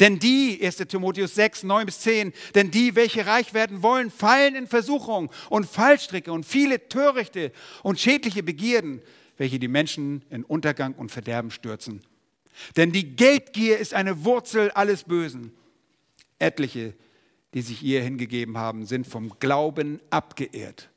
[0.00, 4.54] Denn die, 1 Timotheus 6, 9 bis 10, denn die, welche reich werden wollen, fallen
[4.54, 7.52] in Versuchung und Fallstricke und viele törichte
[7.82, 9.02] und schädliche Begierden,
[9.36, 12.02] welche die Menschen in Untergang und Verderben stürzen.
[12.76, 15.52] Denn die Geldgier ist eine Wurzel alles Bösen.
[16.38, 16.94] Etliche
[17.54, 20.90] die sich ihr hingegeben haben, sind vom Glauben abgeehrt.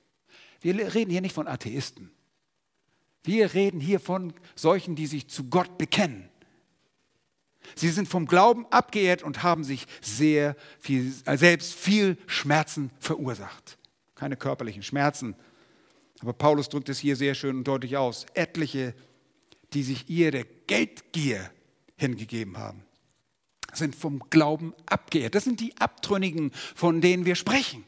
[0.60, 2.12] Wir reden hier nicht von Atheisten.
[3.24, 6.30] Wir reden hier von solchen, die sich zu Gott bekennen.
[7.76, 13.78] Sie sind vom Glauben abgeehrt und haben sich sehr viel, äh, selbst viel Schmerzen verursacht.
[14.16, 15.36] Keine körperlichen Schmerzen.
[16.22, 18.26] Aber Paulus drückt es hier sehr schön und deutlich aus.
[18.34, 18.94] Etliche,
[19.74, 21.50] die sich ihre Geldgier
[21.98, 22.84] hingegeben haben,
[23.74, 25.36] sind vom Glauben abgeehrt.
[25.36, 27.84] Das sind die Abtrünnigen, von denen wir sprechen.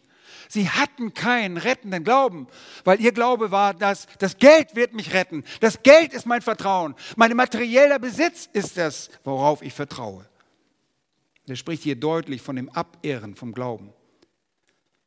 [0.54, 2.46] Sie hatten keinen rettenden Glauben,
[2.84, 5.44] weil ihr Glaube war, dass das Geld wird mich retten.
[5.62, 6.94] Das Geld ist mein Vertrauen.
[7.16, 10.30] Mein materieller Besitz ist das, worauf ich vertraue.
[11.48, 13.94] Er spricht hier deutlich von dem Abehren vom Glauben,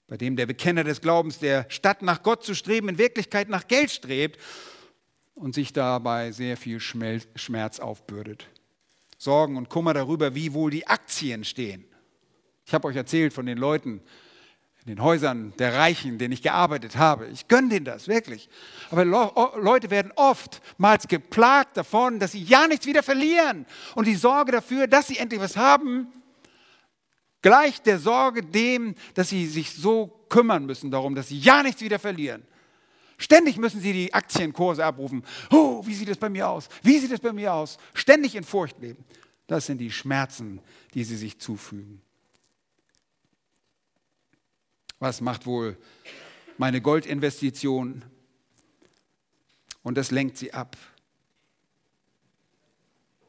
[0.09, 3.69] bei dem der Bekenner des Glaubens, der statt nach Gott zu streben, in Wirklichkeit nach
[3.69, 4.41] Geld strebt
[5.37, 8.49] und sich dabei sehr viel Schmerz aufbürdet.
[9.17, 11.85] Sorgen und Kummer darüber, wie wohl die Aktien stehen.
[12.65, 14.03] Ich habe euch erzählt von den Leuten,
[14.87, 17.27] in den Häusern der Reichen, denen ich gearbeitet habe.
[17.27, 18.49] Ich gönne denen das, wirklich.
[18.93, 23.67] Aber Leute werden oftmals geplagt davon, dass sie ja nichts wieder verlieren.
[23.97, 26.07] Und die Sorge dafür, dass sie endlich was haben,
[27.43, 31.83] gleicht der Sorge dem, dass sie sich so kümmern müssen darum, dass sie ja nichts
[31.83, 32.47] wieder verlieren.
[33.19, 35.25] Ständig müssen sie die Aktienkurse abrufen.
[35.51, 36.69] Oh, wie sieht es bei mir aus?
[36.85, 37.79] Wie sieht es bei mir aus?
[37.93, 39.05] Ständig in Furcht leben.
[39.49, 40.61] Das sind die Schmerzen,
[40.95, 42.03] die sie sich zufügen.
[44.99, 45.77] Was macht wohl
[46.59, 48.05] meine Goldinvestition?
[49.83, 50.77] Und das lenkt sie ab.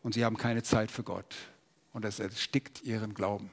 [0.01, 1.35] Und sie haben keine Zeit für Gott.
[1.91, 3.51] Und das erstickt ihren Glauben.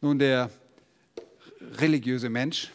[0.00, 0.50] Nun, der
[1.78, 2.70] religiöse Mensch,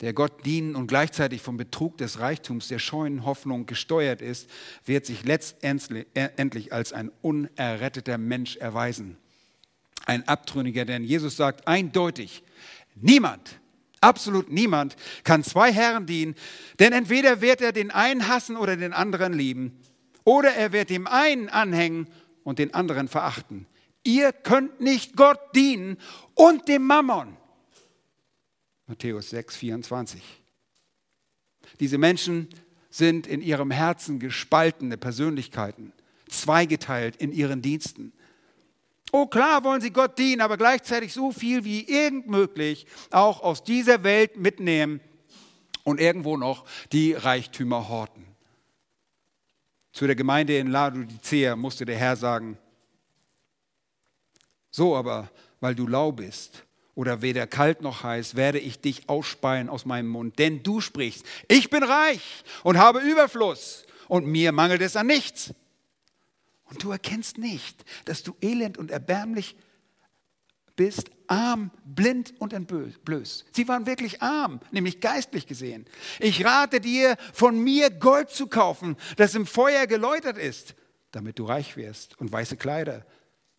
[0.00, 4.48] der Gott dienen und gleichzeitig vom Betrug des Reichtums, der scheuen Hoffnung gesteuert ist,
[4.84, 9.16] wird sich letztendlich als ein unerretteter Mensch erweisen
[10.08, 12.42] ein Abtrünniger, denn Jesus sagt eindeutig,
[12.94, 13.60] niemand,
[14.00, 16.34] absolut niemand kann zwei Herren dienen,
[16.78, 19.78] denn entweder wird er den einen hassen oder den anderen lieben,
[20.24, 22.08] oder er wird dem einen anhängen
[22.42, 23.66] und den anderen verachten.
[24.04, 25.98] Ihr könnt nicht Gott dienen
[26.34, 27.36] und dem Mammon.
[28.86, 30.22] Matthäus 6, 24.
[31.80, 32.48] Diese Menschen
[32.90, 35.92] sind in ihrem Herzen gespaltene Persönlichkeiten,
[36.28, 38.12] zweigeteilt in ihren Diensten.
[39.12, 43.64] Oh klar wollen sie Gott dienen, aber gleichzeitig so viel wie irgend möglich auch aus
[43.64, 45.00] dieser Welt mitnehmen
[45.84, 48.26] und irgendwo noch die Reichtümer horten.
[49.92, 52.58] Zu der Gemeinde in Laodicea musste der Herr sagen,
[54.70, 55.30] so aber,
[55.60, 60.08] weil du lau bist oder weder kalt noch heiß, werde ich dich ausspeien aus meinem
[60.08, 60.38] Mund.
[60.38, 65.54] Denn du sprichst, ich bin reich und habe Überfluss und mir mangelt es an nichts.
[66.68, 69.56] Und du erkennst nicht, dass du elend und erbärmlich
[70.76, 73.46] bist, arm, blind und entblößt.
[73.52, 75.86] Sie waren wirklich arm, nämlich geistlich gesehen.
[76.20, 80.74] Ich rate dir, von mir Gold zu kaufen, das im Feuer geläutert ist,
[81.10, 83.04] damit du reich wirst und weiße Kleider,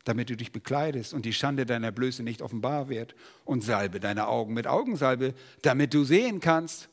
[0.05, 4.27] damit du dich bekleidest und die Schande deiner Blöße nicht offenbar wird und salbe deine
[4.27, 6.89] Augen mit Augensalbe, damit du sehen kannst.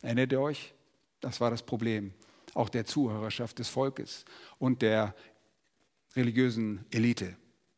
[0.00, 0.72] Erinnert ihr euch?
[1.20, 2.14] Das war das Problem
[2.54, 4.24] auch der Zuhörerschaft des Volkes
[4.58, 5.14] und der
[6.16, 7.36] religiösen Elite.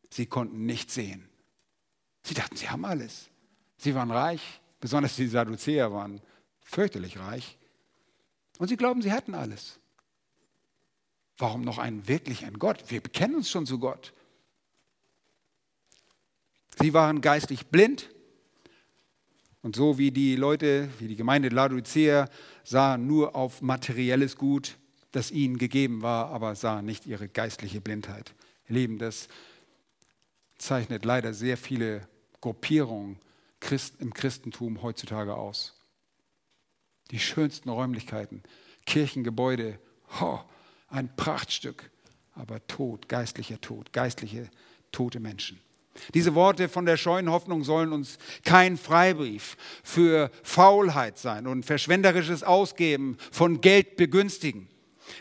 [0.09, 1.27] Sie konnten nichts sehen.
[2.23, 3.29] Sie dachten, sie haben alles.
[3.77, 6.21] Sie waren reich, besonders die Sadduzäer waren
[6.61, 7.57] fürchterlich reich.
[8.57, 9.79] Und sie glauben, sie hätten alles.
[11.37, 12.83] Warum noch einen wirklich ein Gott?
[12.89, 14.13] Wir bekennen uns schon zu Gott.
[16.79, 18.09] Sie waren geistig blind.
[19.61, 22.29] Und so wie die Leute, wie die Gemeinde Laodicea
[22.63, 24.77] sahen nur auf materielles Gut,
[25.11, 28.33] das ihnen gegeben war, aber sahen nicht ihre geistliche Blindheit.
[28.67, 29.27] Ihr Lieben, das
[30.57, 32.07] zeichnet leider sehr viele
[32.41, 33.19] Gruppierungen
[33.99, 35.79] im Christentum heutzutage aus.
[37.11, 38.43] Die schönsten Räumlichkeiten,
[38.85, 39.79] Kirchengebäude,
[40.19, 40.39] oh,
[40.89, 41.89] ein Prachtstück,
[42.33, 44.49] aber Tod, geistlicher Tod, geistliche
[44.91, 45.61] tote Menschen.
[46.13, 52.43] Diese Worte von der scheuen Hoffnung sollen uns kein Freibrief für Faulheit sein und verschwenderisches
[52.43, 54.67] Ausgeben von Geld begünstigen.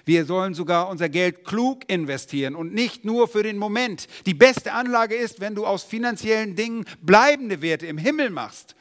[0.04, 4.06] Wir sollen sogar unser Geld klug investieren und nicht nur für den Moment.
[4.26, 8.74] Die beste Anlage ist, wenn du aus finanziellen Dingen bleibende Werte im Himmel machst,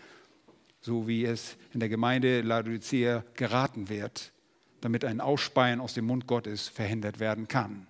[0.80, 4.32] so wie es in der Gemeinde Laodicea geraten wird,
[4.80, 7.88] damit ein Ausspeien aus dem Mund Gottes verhindert werden kann.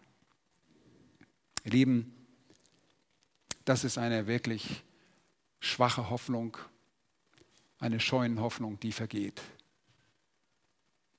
[1.64, 2.21] Ihr Lieben,
[3.66, 4.84] das ist eine wirklich
[5.60, 6.58] schwache Hoffnung,
[7.80, 9.42] eine scheuen Hoffnung, die vergeht.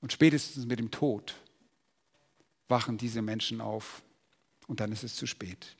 [0.01, 1.35] Und spätestens mit dem Tod
[2.67, 4.03] wachen diese Menschen auf
[4.67, 5.75] und dann ist es zu spät.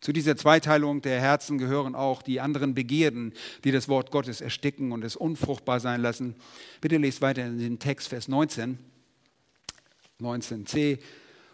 [0.00, 3.34] Zu dieser Zweiteilung der Herzen gehören auch die anderen Begierden,
[3.64, 6.36] die das Wort Gottes ersticken und es unfruchtbar sein lassen.
[6.80, 8.78] Bitte lest weiter in den Text, Vers 19,
[10.20, 11.00] 19c.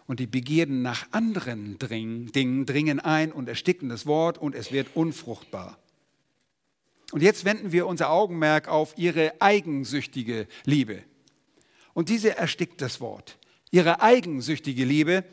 [0.07, 4.87] Und die Begierden nach anderen Dingen dringen ein und ersticken das Wort und es wird
[4.95, 5.77] unfruchtbar.
[7.11, 11.03] Und jetzt wenden wir unser Augenmerk auf ihre eigensüchtige Liebe.
[11.93, 13.37] Und diese erstickt das Wort.
[13.69, 15.25] Ihre eigensüchtige Liebe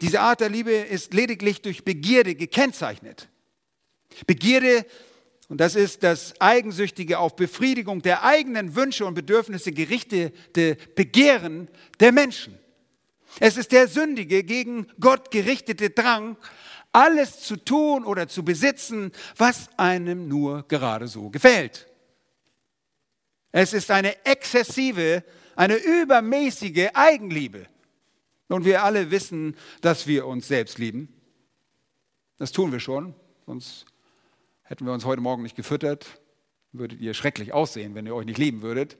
[0.00, 3.28] diese Art der Liebe ist lediglich durch Begierde gekennzeichnet.
[4.26, 4.86] Begierde,
[5.48, 11.68] und das ist das eigensüchtige auf Befriedigung der eigenen Wünsche und Bedürfnisse gerichtete Begehren
[11.98, 12.58] der Menschen.
[13.40, 16.36] Es ist der sündige, gegen Gott gerichtete Drang,
[16.92, 21.86] alles zu tun oder zu besitzen, was einem nur gerade so gefällt.
[23.52, 25.24] Es ist eine exzessive,
[25.56, 27.66] eine übermäßige Eigenliebe.
[28.48, 31.12] Und wir alle wissen, dass wir uns selbst lieben.
[32.38, 33.14] Das tun wir schon,
[33.46, 33.84] sonst
[34.62, 36.20] hätten wir uns heute Morgen nicht gefüttert.
[36.72, 38.96] Würdet ihr schrecklich aussehen, wenn ihr euch nicht lieben würdet.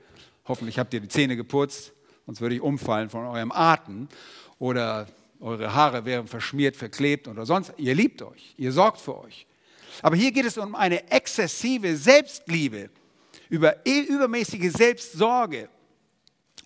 [0.46, 1.92] Hoffentlich habt ihr die Zähne geputzt,
[2.28, 4.06] sonst würde ich umfallen von eurem Atem
[4.58, 5.06] oder
[5.40, 7.72] eure Haare wären verschmiert, verklebt oder sonst.
[7.78, 9.46] Ihr liebt euch, ihr sorgt für euch.
[10.02, 12.90] Aber hier geht es um eine exzessive Selbstliebe,
[13.48, 15.70] über übermäßige Selbstsorge.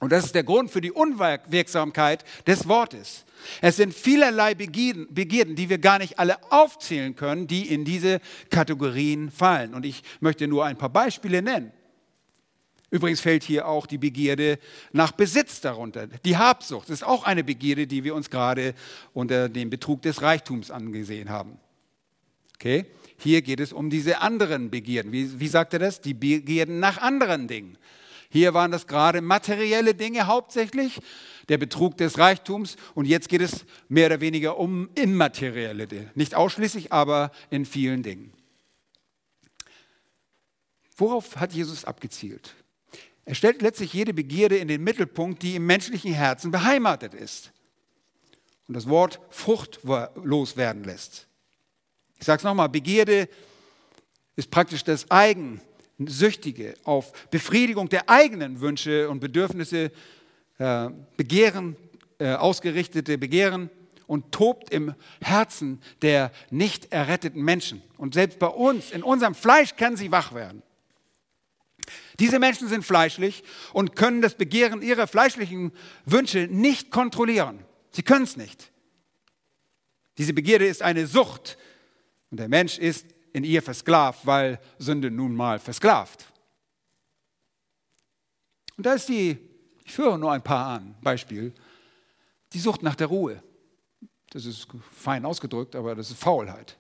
[0.00, 3.24] Und das ist der Grund für die Unwirksamkeit des Wortes.
[3.60, 8.20] Es sind vielerlei Begierden, Begierden, die wir gar nicht alle aufzählen können, die in diese
[8.50, 9.74] Kategorien fallen.
[9.74, 11.70] Und ich möchte nur ein paar Beispiele nennen.
[12.93, 14.59] Übrigens fällt hier auch die Begierde
[14.93, 16.09] nach Besitz darunter.
[16.26, 18.74] Die Habsucht ist auch eine Begierde, die wir uns gerade
[19.14, 21.59] unter dem Betrug des Reichtums angesehen haben.
[22.57, 22.84] Okay?
[23.16, 25.11] Hier geht es um diese anderen Begierden.
[25.11, 26.03] Wie, wie sagt er das?
[26.03, 27.78] Die Begierden nach anderen Dingen.
[28.28, 31.01] Hier waren das gerade materielle Dinge hauptsächlich,
[31.49, 32.76] der Betrug des Reichtums.
[32.95, 36.11] Und jetzt geht es mehr oder weniger um immaterielle Dinge.
[36.14, 38.34] Nicht ausschließlich, aber in vielen Dingen.
[40.99, 42.55] Worauf hat Jesus abgezielt?
[43.24, 47.52] Er stellt letztlich jede Begierde in den Mittelpunkt, die im menschlichen Herzen beheimatet ist.
[48.66, 51.26] Und das Wort fruchtlos werden lässt.
[52.18, 53.28] Ich sage es nochmal, Begierde
[54.36, 55.60] ist praktisch das Eigen
[55.98, 59.92] Süchtige, auf Befriedigung der eigenen Wünsche und Bedürfnisse,
[60.58, 61.76] äh, Begehren,
[62.18, 63.70] äh, ausgerichtete Begehren
[64.06, 67.82] und tobt im Herzen der nicht erretteten Menschen.
[67.98, 70.62] Und selbst bei uns, in unserem Fleisch, kann sie wach werden.
[72.18, 73.42] Diese Menschen sind fleischlich
[73.72, 75.72] und können das Begehren ihrer fleischlichen
[76.04, 77.64] Wünsche nicht kontrollieren.
[77.90, 78.70] Sie können es nicht.
[80.18, 81.56] Diese Begierde ist eine Sucht
[82.30, 86.26] und der Mensch ist in ihr versklavt, weil Sünde nun mal versklavt.
[88.76, 89.38] Und da ist die,
[89.84, 91.52] ich führe nur ein paar an, Beispiel,
[92.52, 93.42] die Sucht nach der Ruhe.
[94.30, 96.78] Das ist fein ausgedrückt, aber das ist Faulheit.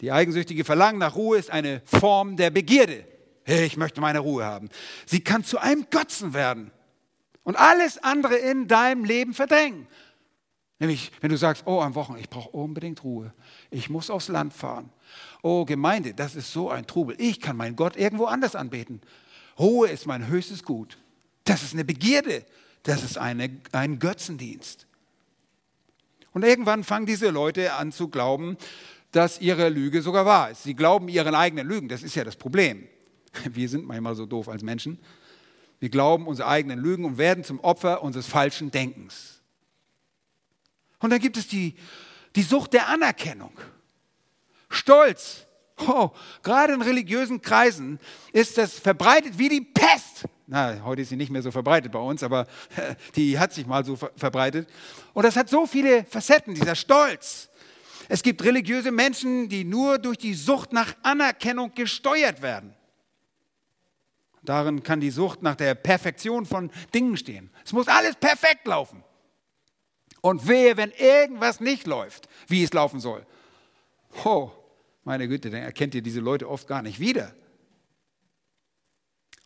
[0.00, 3.06] Die eigensüchtige Verlangen nach Ruhe ist eine Form der Begierde.
[3.44, 4.70] Ich möchte meine Ruhe haben.
[5.06, 6.70] Sie kann zu einem Götzen werden
[7.42, 9.86] und alles andere in deinem Leben verdrängen.
[10.78, 13.32] Nämlich, wenn du sagst, oh, am Wochenende, ich brauche unbedingt Ruhe.
[13.70, 14.90] Ich muss aufs Land fahren.
[15.42, 17.16] Oh, Gemeinde, das ist so ein Trubel.
[17.18, 19.00] Ich kann meinen Gott irgendwo anders anbeten.
[19.58, 20.98] Ruhe ist mein höchstes Gut.
[21.44, 22.44] Das ist eine Begierde.
[22.82, 24.86] Das ist eine, ein Götzendienst.
[26.32, 28.56] Und irgendwann fangen diese Leute an zu glauben,
[29.12, 30.64] dass ihre Lüge sogar wahr ist.
[30.64, 31.88] Sie glauben ihren eigenen Lügen.
[31.88, 32.88] Das ist ja das Problem.
[33.44, 34.98] Wir sind manchmal so doof als Menschen.
[35.80, 39.42] Wir glauben unsere eigenen Lügen und werden zum Opfer unseres falschen Denkens.
[41.00, 41.74] Und dann gibt es die,
[42.36, 43.52] die Sucht der Anerkennung.
[44.70, 45.46] Stolz.
[45.86, 46.10] Oh,
[46.42, 47.98] gerade in religiösen Kreisen
[48.32, 50.24] ist das verbreitet wie die Pest.
[50.46, 52.46] Na, heute ist sie nicht mehr so verbreitet bei uns, aber
[53.16, 54.68] die hat sich mal so verbreitet.
[55.12, 57.50] Und das hat so viele Facetten, dieser Stolz.
[58.08, 62.74] Es gibt religiöse Menschen, die nur durch die Sucht nach Anerkennung gesteuert werden.
[64.44, 67.50] Darin kann die Sucht nach der Perfektion von Dingen stehen.
[67.64, 69.02] Es muss alles perfekt laufen.
[70.20, 73.26] Und wehe, wenn irgendwas nicht läuft, wie es laufen soll.
[74.24, 74.50] Oh,
[75.04, 77.34] meine Güte, dann erkennt ihr diese Leute oft gar nicht wieder.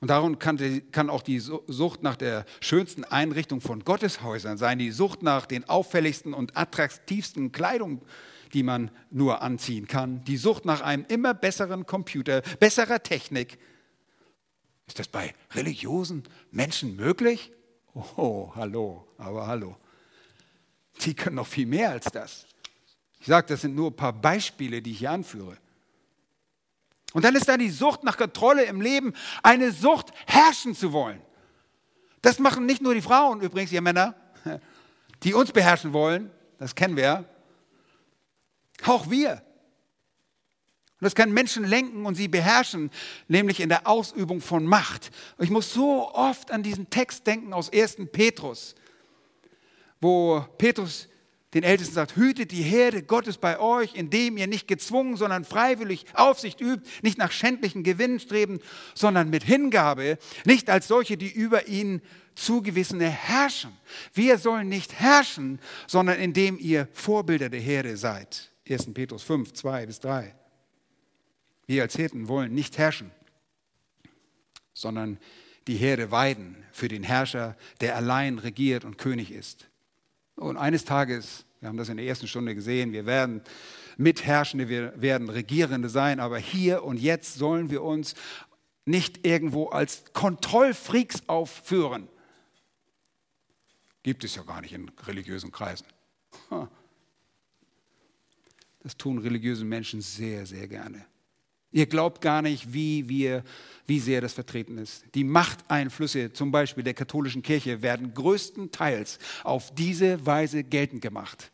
[0.01, 0.59] Und darum kann,
[0.93, 5.69] kann, auch die Sucht nach der schönsten Einrichtung von Gotteshäusern sein, die Sucht nach den
[5.69, 8.03] auffälligsten und attraktivsten Kleidung,
[8.53, 13.59] die man nur anziehen kann, die Sucht nach einem immer besseren Computer, besserer Technik.
[14.89, 17.53] Ist das bei religiösen Menschen möglich?
[17.95, 19.77] Oh, hallo, aber hallo.
[21.03, 22.47] Die können noch viel mehr als das.
[23.21, 25.59] Ich sage, das sind nur ein paar Beispiele, die ich hier anführe.
[27.13, 31.21] Und dann ist da die Sucht nach Kontrolle im Leben, eine Sucht, herrschen zu wollen.
[32.23, 34.15] Das machen nicht nur die Frauen übrigens, ihr Männer,
[35.23, 37.25] die uns beherrschen wollen, das kennen wir.
[38.85, 39.43] Auch wir.
[41.01, 42.91] Und das kann Menschen lenken und sie beherrschen,
[43.29, 45.11] nämlich in der Ausübung von Macht.
[45.39, 47.99] Ich muss so oft an diesen Text denken aus 1.
[48.11, 48.75] Petrus,
[50.01, 51.09] wo Petrus
[51.55, 56.05] den Ältesten sagt, hütet die Herde Gottes bei euch, indem ihr nicht gezwungen, sondern freiwillig
[56.15, 58.59] Aufsicht übt, nicht nach schändlichen Gewinnen streben,
[58.95, 62.03] sondern mit Hingabe, nicht als solche, die über ihn
[62.35, 63.73] zugewissene herrschen.
[64.13, 68.51] Wir sollen nicht herrschen, sondern indem ihr Vorbilder der Herde seid.
[68.69, 68.93] 1.
[68.93, 70.35] Petrus 5, 2 bis 3.
[71.69, 73.11] Wir als Hirten wollen nicht herrschen,
[74.73, 75.19] sondern
[75.67, 79.69] die Herde weiden für den Herrscher, der allein regiert und König ist.
[80.35, 83.43] Und eines Tages, wir haben das in der ersten Stunde gesehen, wir werden
[83.99, 88.15] Mitherrschende, wir werden Regierende sein, aber hier und jetzt sollen wir uns
[88.87, 92.09] nicht irgendwo als Kontrollfreaks aufführen.
[94.03, 95.87] Gibt es ja gar nicht in religiösen Kreisen.
[98.81, 101.05] Das tun religiöse Menschen sehr, sehr gerne.
[101.71, 103.45] Ihr glaubt gar nicht, wie, wir,
[103.87, 105.05] wie sehr das vertreten ist.
[105.15, 111.53] Die Machteinflüsse zum Beispiel der katholischen Kirche werden größtenteils auf diese Weise geltend gemacht.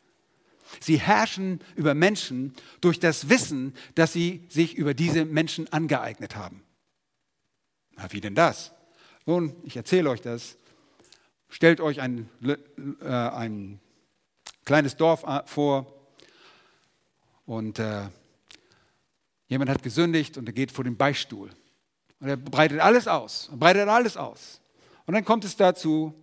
[0.80, 6.62] Sie herrschen über Menschen durch das Wissen, das sie sich über diese Menschen angeeignet haben.
[7.96, 8.72] Na, wie denn das?
[9.26, 10.56] Nun, ich erzähle euch das.
[11.48, 12.28] Stellt euch ein,
[13.00, 13.80] äh, ein
[14.64, 15.92] kleines Dorf vor
[17.46, 18.08] und äh,
[19.48, 21.50] Jemand hat gesündigt und er geht vor den Beistuhl.
[22.20, 24.60] Und er breitet alles aus, breitet alles aus.
[25.06, 26.14] Und dann kommt es dazu,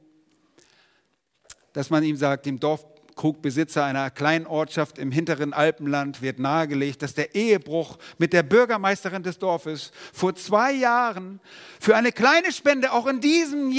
[1.74, 7.14] dass man ihm sagt, dem Dorfkrugbesitzer einer kleinen Ortschaft im hinteren Alpenland wird nahegelegt, dass
[7.14, 11.40] der Ehebruch mit der Bürgermeisterin des Dorfes vor zwei Jahren
[11.80, 13.72] für eine kleine Spende auch in diesem,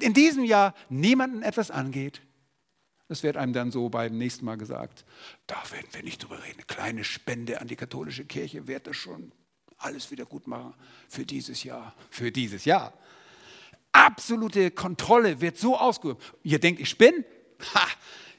[0.00, 2.22] in diesem Jahr niemanden etwas angeht.
[3.10, 5.04] Das wird einem dann so beim nächsten Mal gesagt.
[5.48, 6.58] Da werden wir nicht drüber reden.
[6.58, 9.32] Eine kleine Spende an die katholische Kirche wird das schon
[9.78, 10.74] alles wieder gut machen
[11.08, 11.92] für dieses Jahr.
[12.08, 12.92] Für dieses Jahr.
[13.90, 16.22] Absolute Kontrolle wird so ausgeübt.
[16.44, 17.24] Ihr denkt, ich spinne?
[17.74, 17.88] Ha,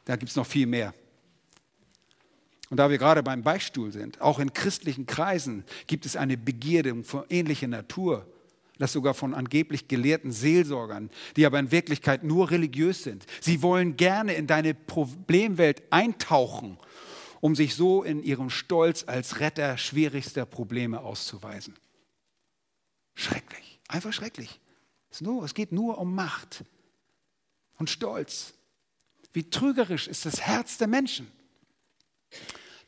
[0.06, 0.94] da gibt es noch viel mehr.
[2.70, 7.04] Und da wir gerade beim Beistuhl sind, auch in christlichen Kreisen gibt es eine Begierde
[7.04, 8.26] von ähnlicher Natur
[8.82, 13.26] das sogar von angeblich gelehrten Seelsorgern, die aber in Wirklichkeit nur religiös sind.
[13.40, 16.78] Sie wollen gerne in deine Problemwelt eintauchen,
[17.40, 21.76] um sich so in ihrem Stolz als Retter schwierigster Probleme auszuweisen.
[23.14, 24.60] Schrecklich, einfach schrecklich.
[25.12, 26.64] Es, geht nur um Macht
[27.78, 28.54] und Stolz.
[29.34, 31.28] Wie trügerisch ist das Herz der Menschen.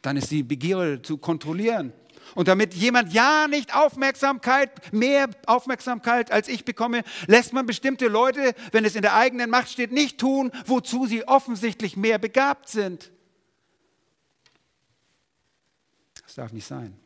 [0.02, 1.94] Dann ist die Begierde zu kontrollieren
[2.36, 8.53] und damit jemand ja nicht Aufmerksamkeit, mehr Aufmerksamkeit als ich bekomme, lässt man bestimmte Leute,
[8.71, 13.11] wenn es in der eigenen Macht steht, nicht tun, wozu sie offensichtlich mehr begabt sind.
[16.23, 16.97] Das darf nicht sein.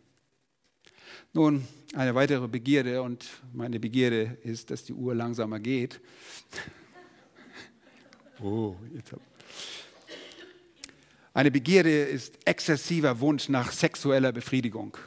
[1.33, 5.99] Nun, eine weitere Begierde, und meine Begierde ist, dass die Uhr langsamer geht.
[8.39, 9.19] Oh, jetzt hab
[11.37, 14.97] eine Begierde ist exzessiver Wunsch nach sexueller Befriedigung.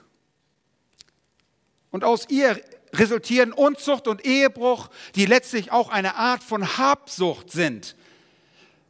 [1.90, 2.60] Und aus ihr
[2.92, 7.96] resultieren Unzucht und Ehebruch, die letztlich auch eine Art von Habsucht sind.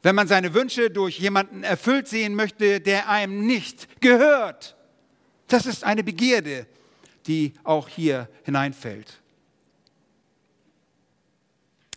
[0.02, 4.76] Wenn man seine Wünsche durch jemanden erfüllt sehen möchte, der einem nicht gehört.
[5.48, 6.66] Das ist eine Begierde,
[7.26, 9.20] die auch hier hineinfällt.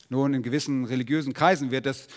[0.09, 2.07] Nun, in gewissen religiösen Kreisen wird das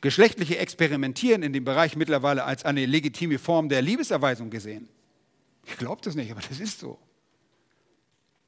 [0.00, 4.88] geschlechtliche Experimentieren in dem Bereich mittlerweile als eine legitime Form der Liebeserweisung gesehen.
[5.66, 6.98] Ich glaube das nicht, aber das ist so.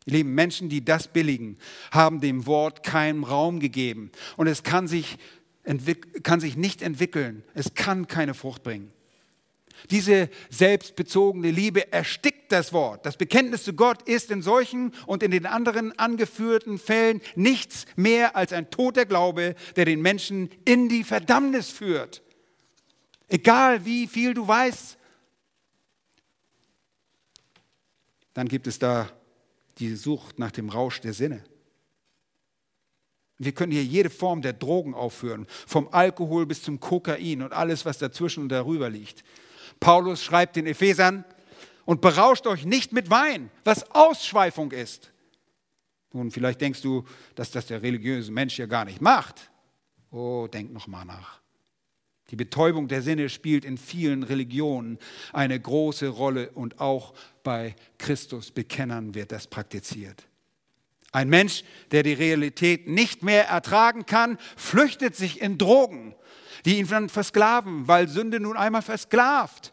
[0.07, 1.59] Ihr lieben Menschen, die das billigen,
[1.91, 4.13] haben dem Wort keinen Raum gegeben.
[4.37, 5.19] Und es kann sich,
[6.23, 7.43] kann sich nicht entwickeln.
[7.55, 8.93] Es kann keine Frucht bringen.
[9.91, 13.05] Diese selbstbezogene Liebe erstickt das Wort.
[13.05, 18.37] Das Bekenntnis zu Gott ist in solchen und in den anderen angeführten Fällen nichts mehr
[18.37, 22.23] als ein toter Glaube, der den Menschen in die Verdammnis führt.
[23.29, 24.97] Egal wie viel du weißt,
[28.35, 29.11] dann gibt es da
[29.79, 31.45] die Sucht nach dem Rausch der Sinne.
[33.39, 37.85] Wir können hier jede Form der Drogen aufführen, vom Alkohol bis zum Kokain und alles,
[37.85, 39.25] was dazwischen und darüber liegt.
[39.79, 41.25] Paulus schreibt den Ephesern,
[41.87, 45.13] und berauscht euch nicht mit Wein, was Ausschweifung ist.
[46.13, 47.05] Nun, vielleicht denkst du,
[47.35, 49.51] dass das der religiöse Mensch ja gar nicht macht.
[50.11, 51.41] Oh, denk noch mal nach.
[52.31, 54.99] Die Betäubung der Sinne spielt in vielen Religionen
[55.33, 57.15] eine große Rolle und auch
[57.47, 60.25] bei Christusbekennern wird das praktiziert.
[61.13, 66.17] Ein Mensch, der die Realität nicht mehr ertragen kann, flüchtet sich in Drogen,
[66.65, 69.73] die ihn dann versklaven, weil Sünde nun einmal versklavt.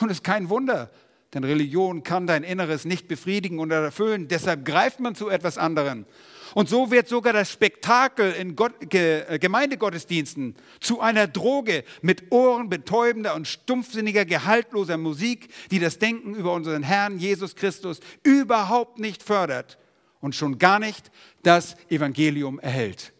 [0.00, 0.90] Und es ist kein Wunder,
[1.32, 4.28] denn Religion kann dein Inneres nicht befriedigen und erfüllen.
[4.28, 6.04] Deshalb greift man zu etwas anderem.
[6.54, 12.30] Und so wird sogar das Spektakel in Gott, Ge, äh, Gemeindegottesdiensten zu einer Droge mit
[12.30, 19.22] ohrenbetäubender und stumpfsinniger, gehaltloser Musik, die das Denken über unseren Herrn Jesus Christus überhaupt nicht
[19.22, 19.78] fördert
[20.20, 21.10] und schon gar nicht
[21.42, 23.12] das Evangelium erhält.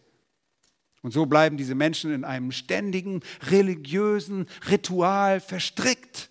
[1.01, 6.29] Und so bleiben diese Menschen in einem ständigen religiösen Ritual verstrickt,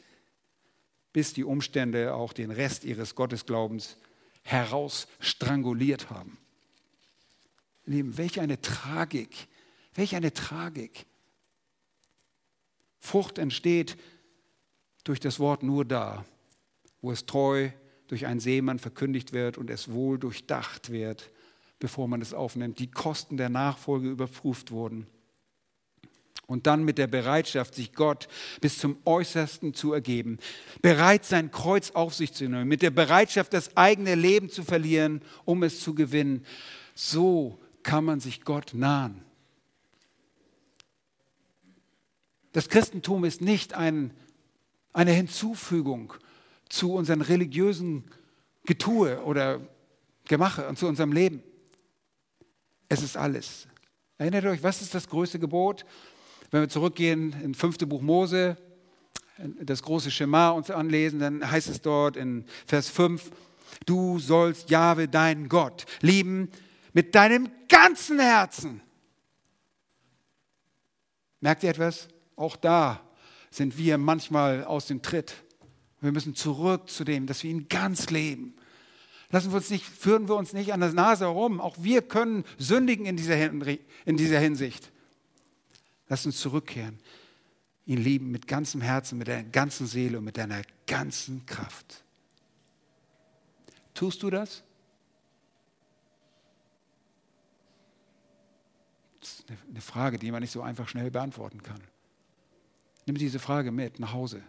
[1.13, 3.99] bis die Umstände auch den Rest ihres Gottesglaubens
[4.45, 6.39] herausstranguliert haben.
[7.93, 9.49] Lieben, welch eine Tragik,
[9.95, 11.07] welch eine Tragik.
[12.99, 13.97] Frucht entsteht
[15.05, 16.25] durch das Wort nur da,
[17.01, 17.71] wo es treu
[18.09, 21.31] durch einen Seemann verkündigt wird und es wohl durchdacht wird,
[21.79, 22.79] bevor man es aufnimmt.
[22.79, 25.07] Die Kosten der Nachfolge überprüft wurden.
[26.47, 28.29] Und dann mit der Bereitschaft, sich Gott
[28.61, 30.39] bis zum Äußersten zu ergeben,
[30.83, 35.23] bereit sein Kreuz auf sich zu nehmen, mit der Bereitschaft, das eigene Leben zu verlieren,
[35.47, 36.45] um es zu gewinnen.
[36.95, 39.23] So kann man sich Gott nahen.
[42.53, 44.13] Das Christentum ist nicht ein,
[44.93, 46.13] eine Hinzufügung
[46.69, 48.05] zu unseren religiösen
[48.65, 49.61] Getue oder
[50.29, 51.43] Gemache und zu unserem Leben.
[52.89, 53.67] Es ist alles.
[54.19, 55.85] Erinnert euch, was ist das größte Gebot?
[56.51, 57.79] Wenn wir zurückgehen in 5.
[57.89, 58.59] Buch Mose,
[59.39, 63.31] das große Schema uns anlesen, dann heißt es dort in Vers 5,
[63.87, 66.51] du sollst Jahwe, deinen Gott, lieben
[66.93, 68.81] mit deinem ganzen Herzen.
[71.41, 72.09] Merkt ihr etwas?
[72.37, 73.01] Auch da
[73.51, 75.35] sind wir manchmal aus dem Tritt.
[76.01, 78.55] Wir müssen zurück zu dem, dass wir ihn ganz leben.
[79.31, 81.61] Lassen wir uns nicht, führen wir uns nicht an der Nase herum.
[81.61, 83.37] Auch wir können sündigen in dieser,
[84.05, 84.91] in dieser Hinsicht.
[86.09, 86.99] Lass uns zurückkehren.
[87.87, 92.05] Ihn lieben mit ganzem Herzen, mit deiner ganzen Seele und mit deiner ganzen Kraft.
[93.95, 94.63] Tust du das?
[99.69, 101.81] Eine Frage, die man nicht so einfach schnell beantworten kann.
[103.07, 104.43] Nimm diese Frage mit nach Hause.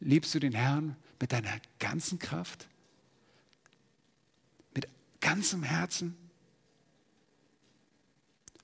[0.00, 2.68] Liebst du den Herrn mit deiner ganzen Kraft?
[4.74, 4.88] Mit
[5.20, 6.16] ganzem Herzen?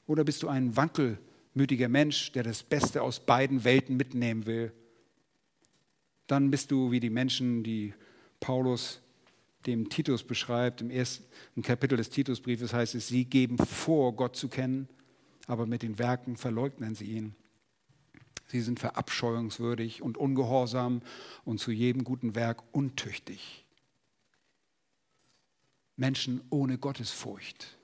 [0.07, 4.73] Oder bist du ein wankelmütiger Mensch, der das Beste aus beiden Welten mitnehmen will?
[6.27, 7.95] Dann bist du wie die Menschen, die
[8.41, 9.01] Paulus
[9.67, 10.81] dem Titus beschreibt.
[10.81, 14.89] Im ersten Kapitel des Titusbriefes heißt es, sie geben vor, Gott zu kennen,
[15.47, 17.35] aber mit den Werken verleugnen sie ihn.
[18.47, 21.03] Sie sind verabscheuungswürdig und ungehorsam
[21.45, 23.65] und zu jedem guten Werk untüchtig.
[25.97, 27.79] Menschen ohne Gottesfurcht.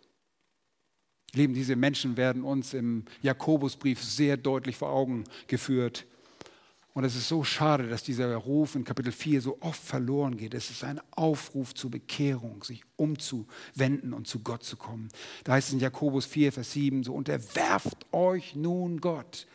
[1.32, 6.06] Lieben, diese Menschen werden uns im Jakobusbrief sehr deutlich vor Augen geführt.
[6.92, 10.54] Und es ist so schade, dass dieser Ruf in Kapitel 4 so oft verloren geht.
[10.54, 15.08] Es ist ein Aufruf zur Bekehrung, sich umzuwenden und zu Gott zu kommen.
[15.44, 19.46] Da heißt es in Jakobus 4, Vers 7, so unterwerft euch nun Gott.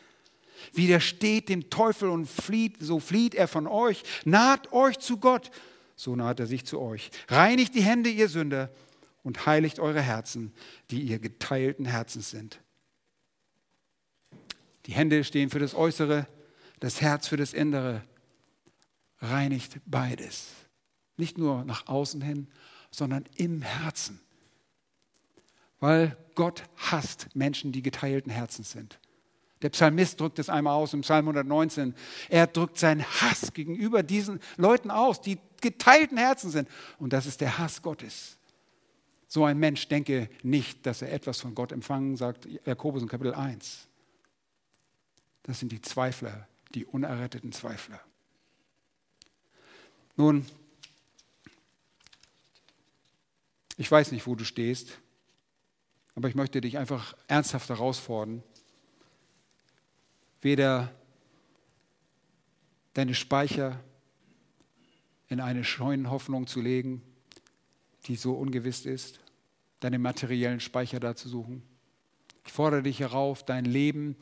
[0.73, 4.03] Widersteht dem Teufel und flieht, so flieht er von euch.
[4.23, 5.51] Naht euch zu Gott,
[5.97, 7.11] so naht er sich zu euch.
[7.27, 8.71] Reinigt die Hände, ihr Sünder,
[9.23, 10.53] und heiligt eure Herzen,
[10.91, 12.61] die ihr geteilten Herzens sind.
[14.85, 16.27] Die Hände stehen für das Äußere,
[16.79, 18.03] das Herz für das Innere
[19.19, 20.47] reinigt beides.
[21.17, 22.47] Nicht nur nach außen hin,
[22.91, 24.19] sondern im Herzen.
[25.79, 28.99] Weil Gott hasst Menschen, die geteilten Herzens sind.
[29.61, 31.95] Der Psalmist drückt es einmal aus im Psalm 119.
[32.29, 36.69] Er drückt seinen Hass gegenüber diesen Leuten aus, die geteilten Herzen sind.
[36.99, 38.37] Und das ist der Hass Gottes.
[39.27, 43.33] So ein Mensch denke nicht, dass er etwas von Gott empfangen, sagt Jakobus in Kapitel
[43.33, 43.87] 1.
[45.43, 47.99] Das sind die Zweifler, die unerretteten Zweifler.
[50.17, 50.45] Nun,
[53.77, 54.99] ich weiß nicht, wo du stehst,
[56.15, 58.43] aber ich möchte dich einfach ernsthaft herausfordern,
[60.41, 60.93] weder
[62.93, 63.79] deine Speicher
[65.27, 67.01] in eine scheuen Hoffnung zu legen,
[68.05, 69.19] die so ungewiss ist,
[69.79, 71.63] deine materiellen Speicher da zu suchen.
[72.45, 74.15] Ich fordere dich herauf, dein Leben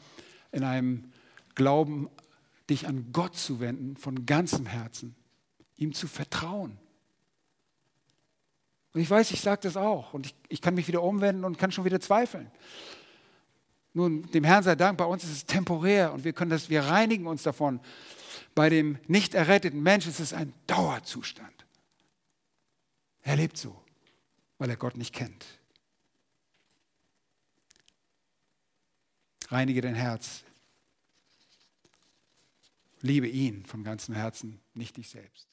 [0.51, 1.11] in einem
[1.55, 2.09] Glauben
[2.69, 5.15] dich an Gott zu wenden, von ganzem Herzen,
[5.75, 6.77] ihm zu vertrauen.
[8.93, 11.57] Und ich weiß, ich sage das auch und ich, ich kann mich wieder umwenden und
[11.57, 12.51] kann schon wieder zweifeln.
[13.93, 16.83] Nun, dem Herrn sei Dank, bei uns ist es temporär und wir können das, wir
[16.83, 17.79] reinigen uns davon.
[18.55, 21.65] Bei dem nicht erretteten Menschen ist es ein Dauerzustand.
[23.21, 23.75] Er lebt so,
[24.57, 25.45] weil er Gott nicht kennt.
[29.49, 30.43] Reinige dein Herz,
[33.05, 35.52] Liebe ihn von ganzem Herzen, nicht dich selbst.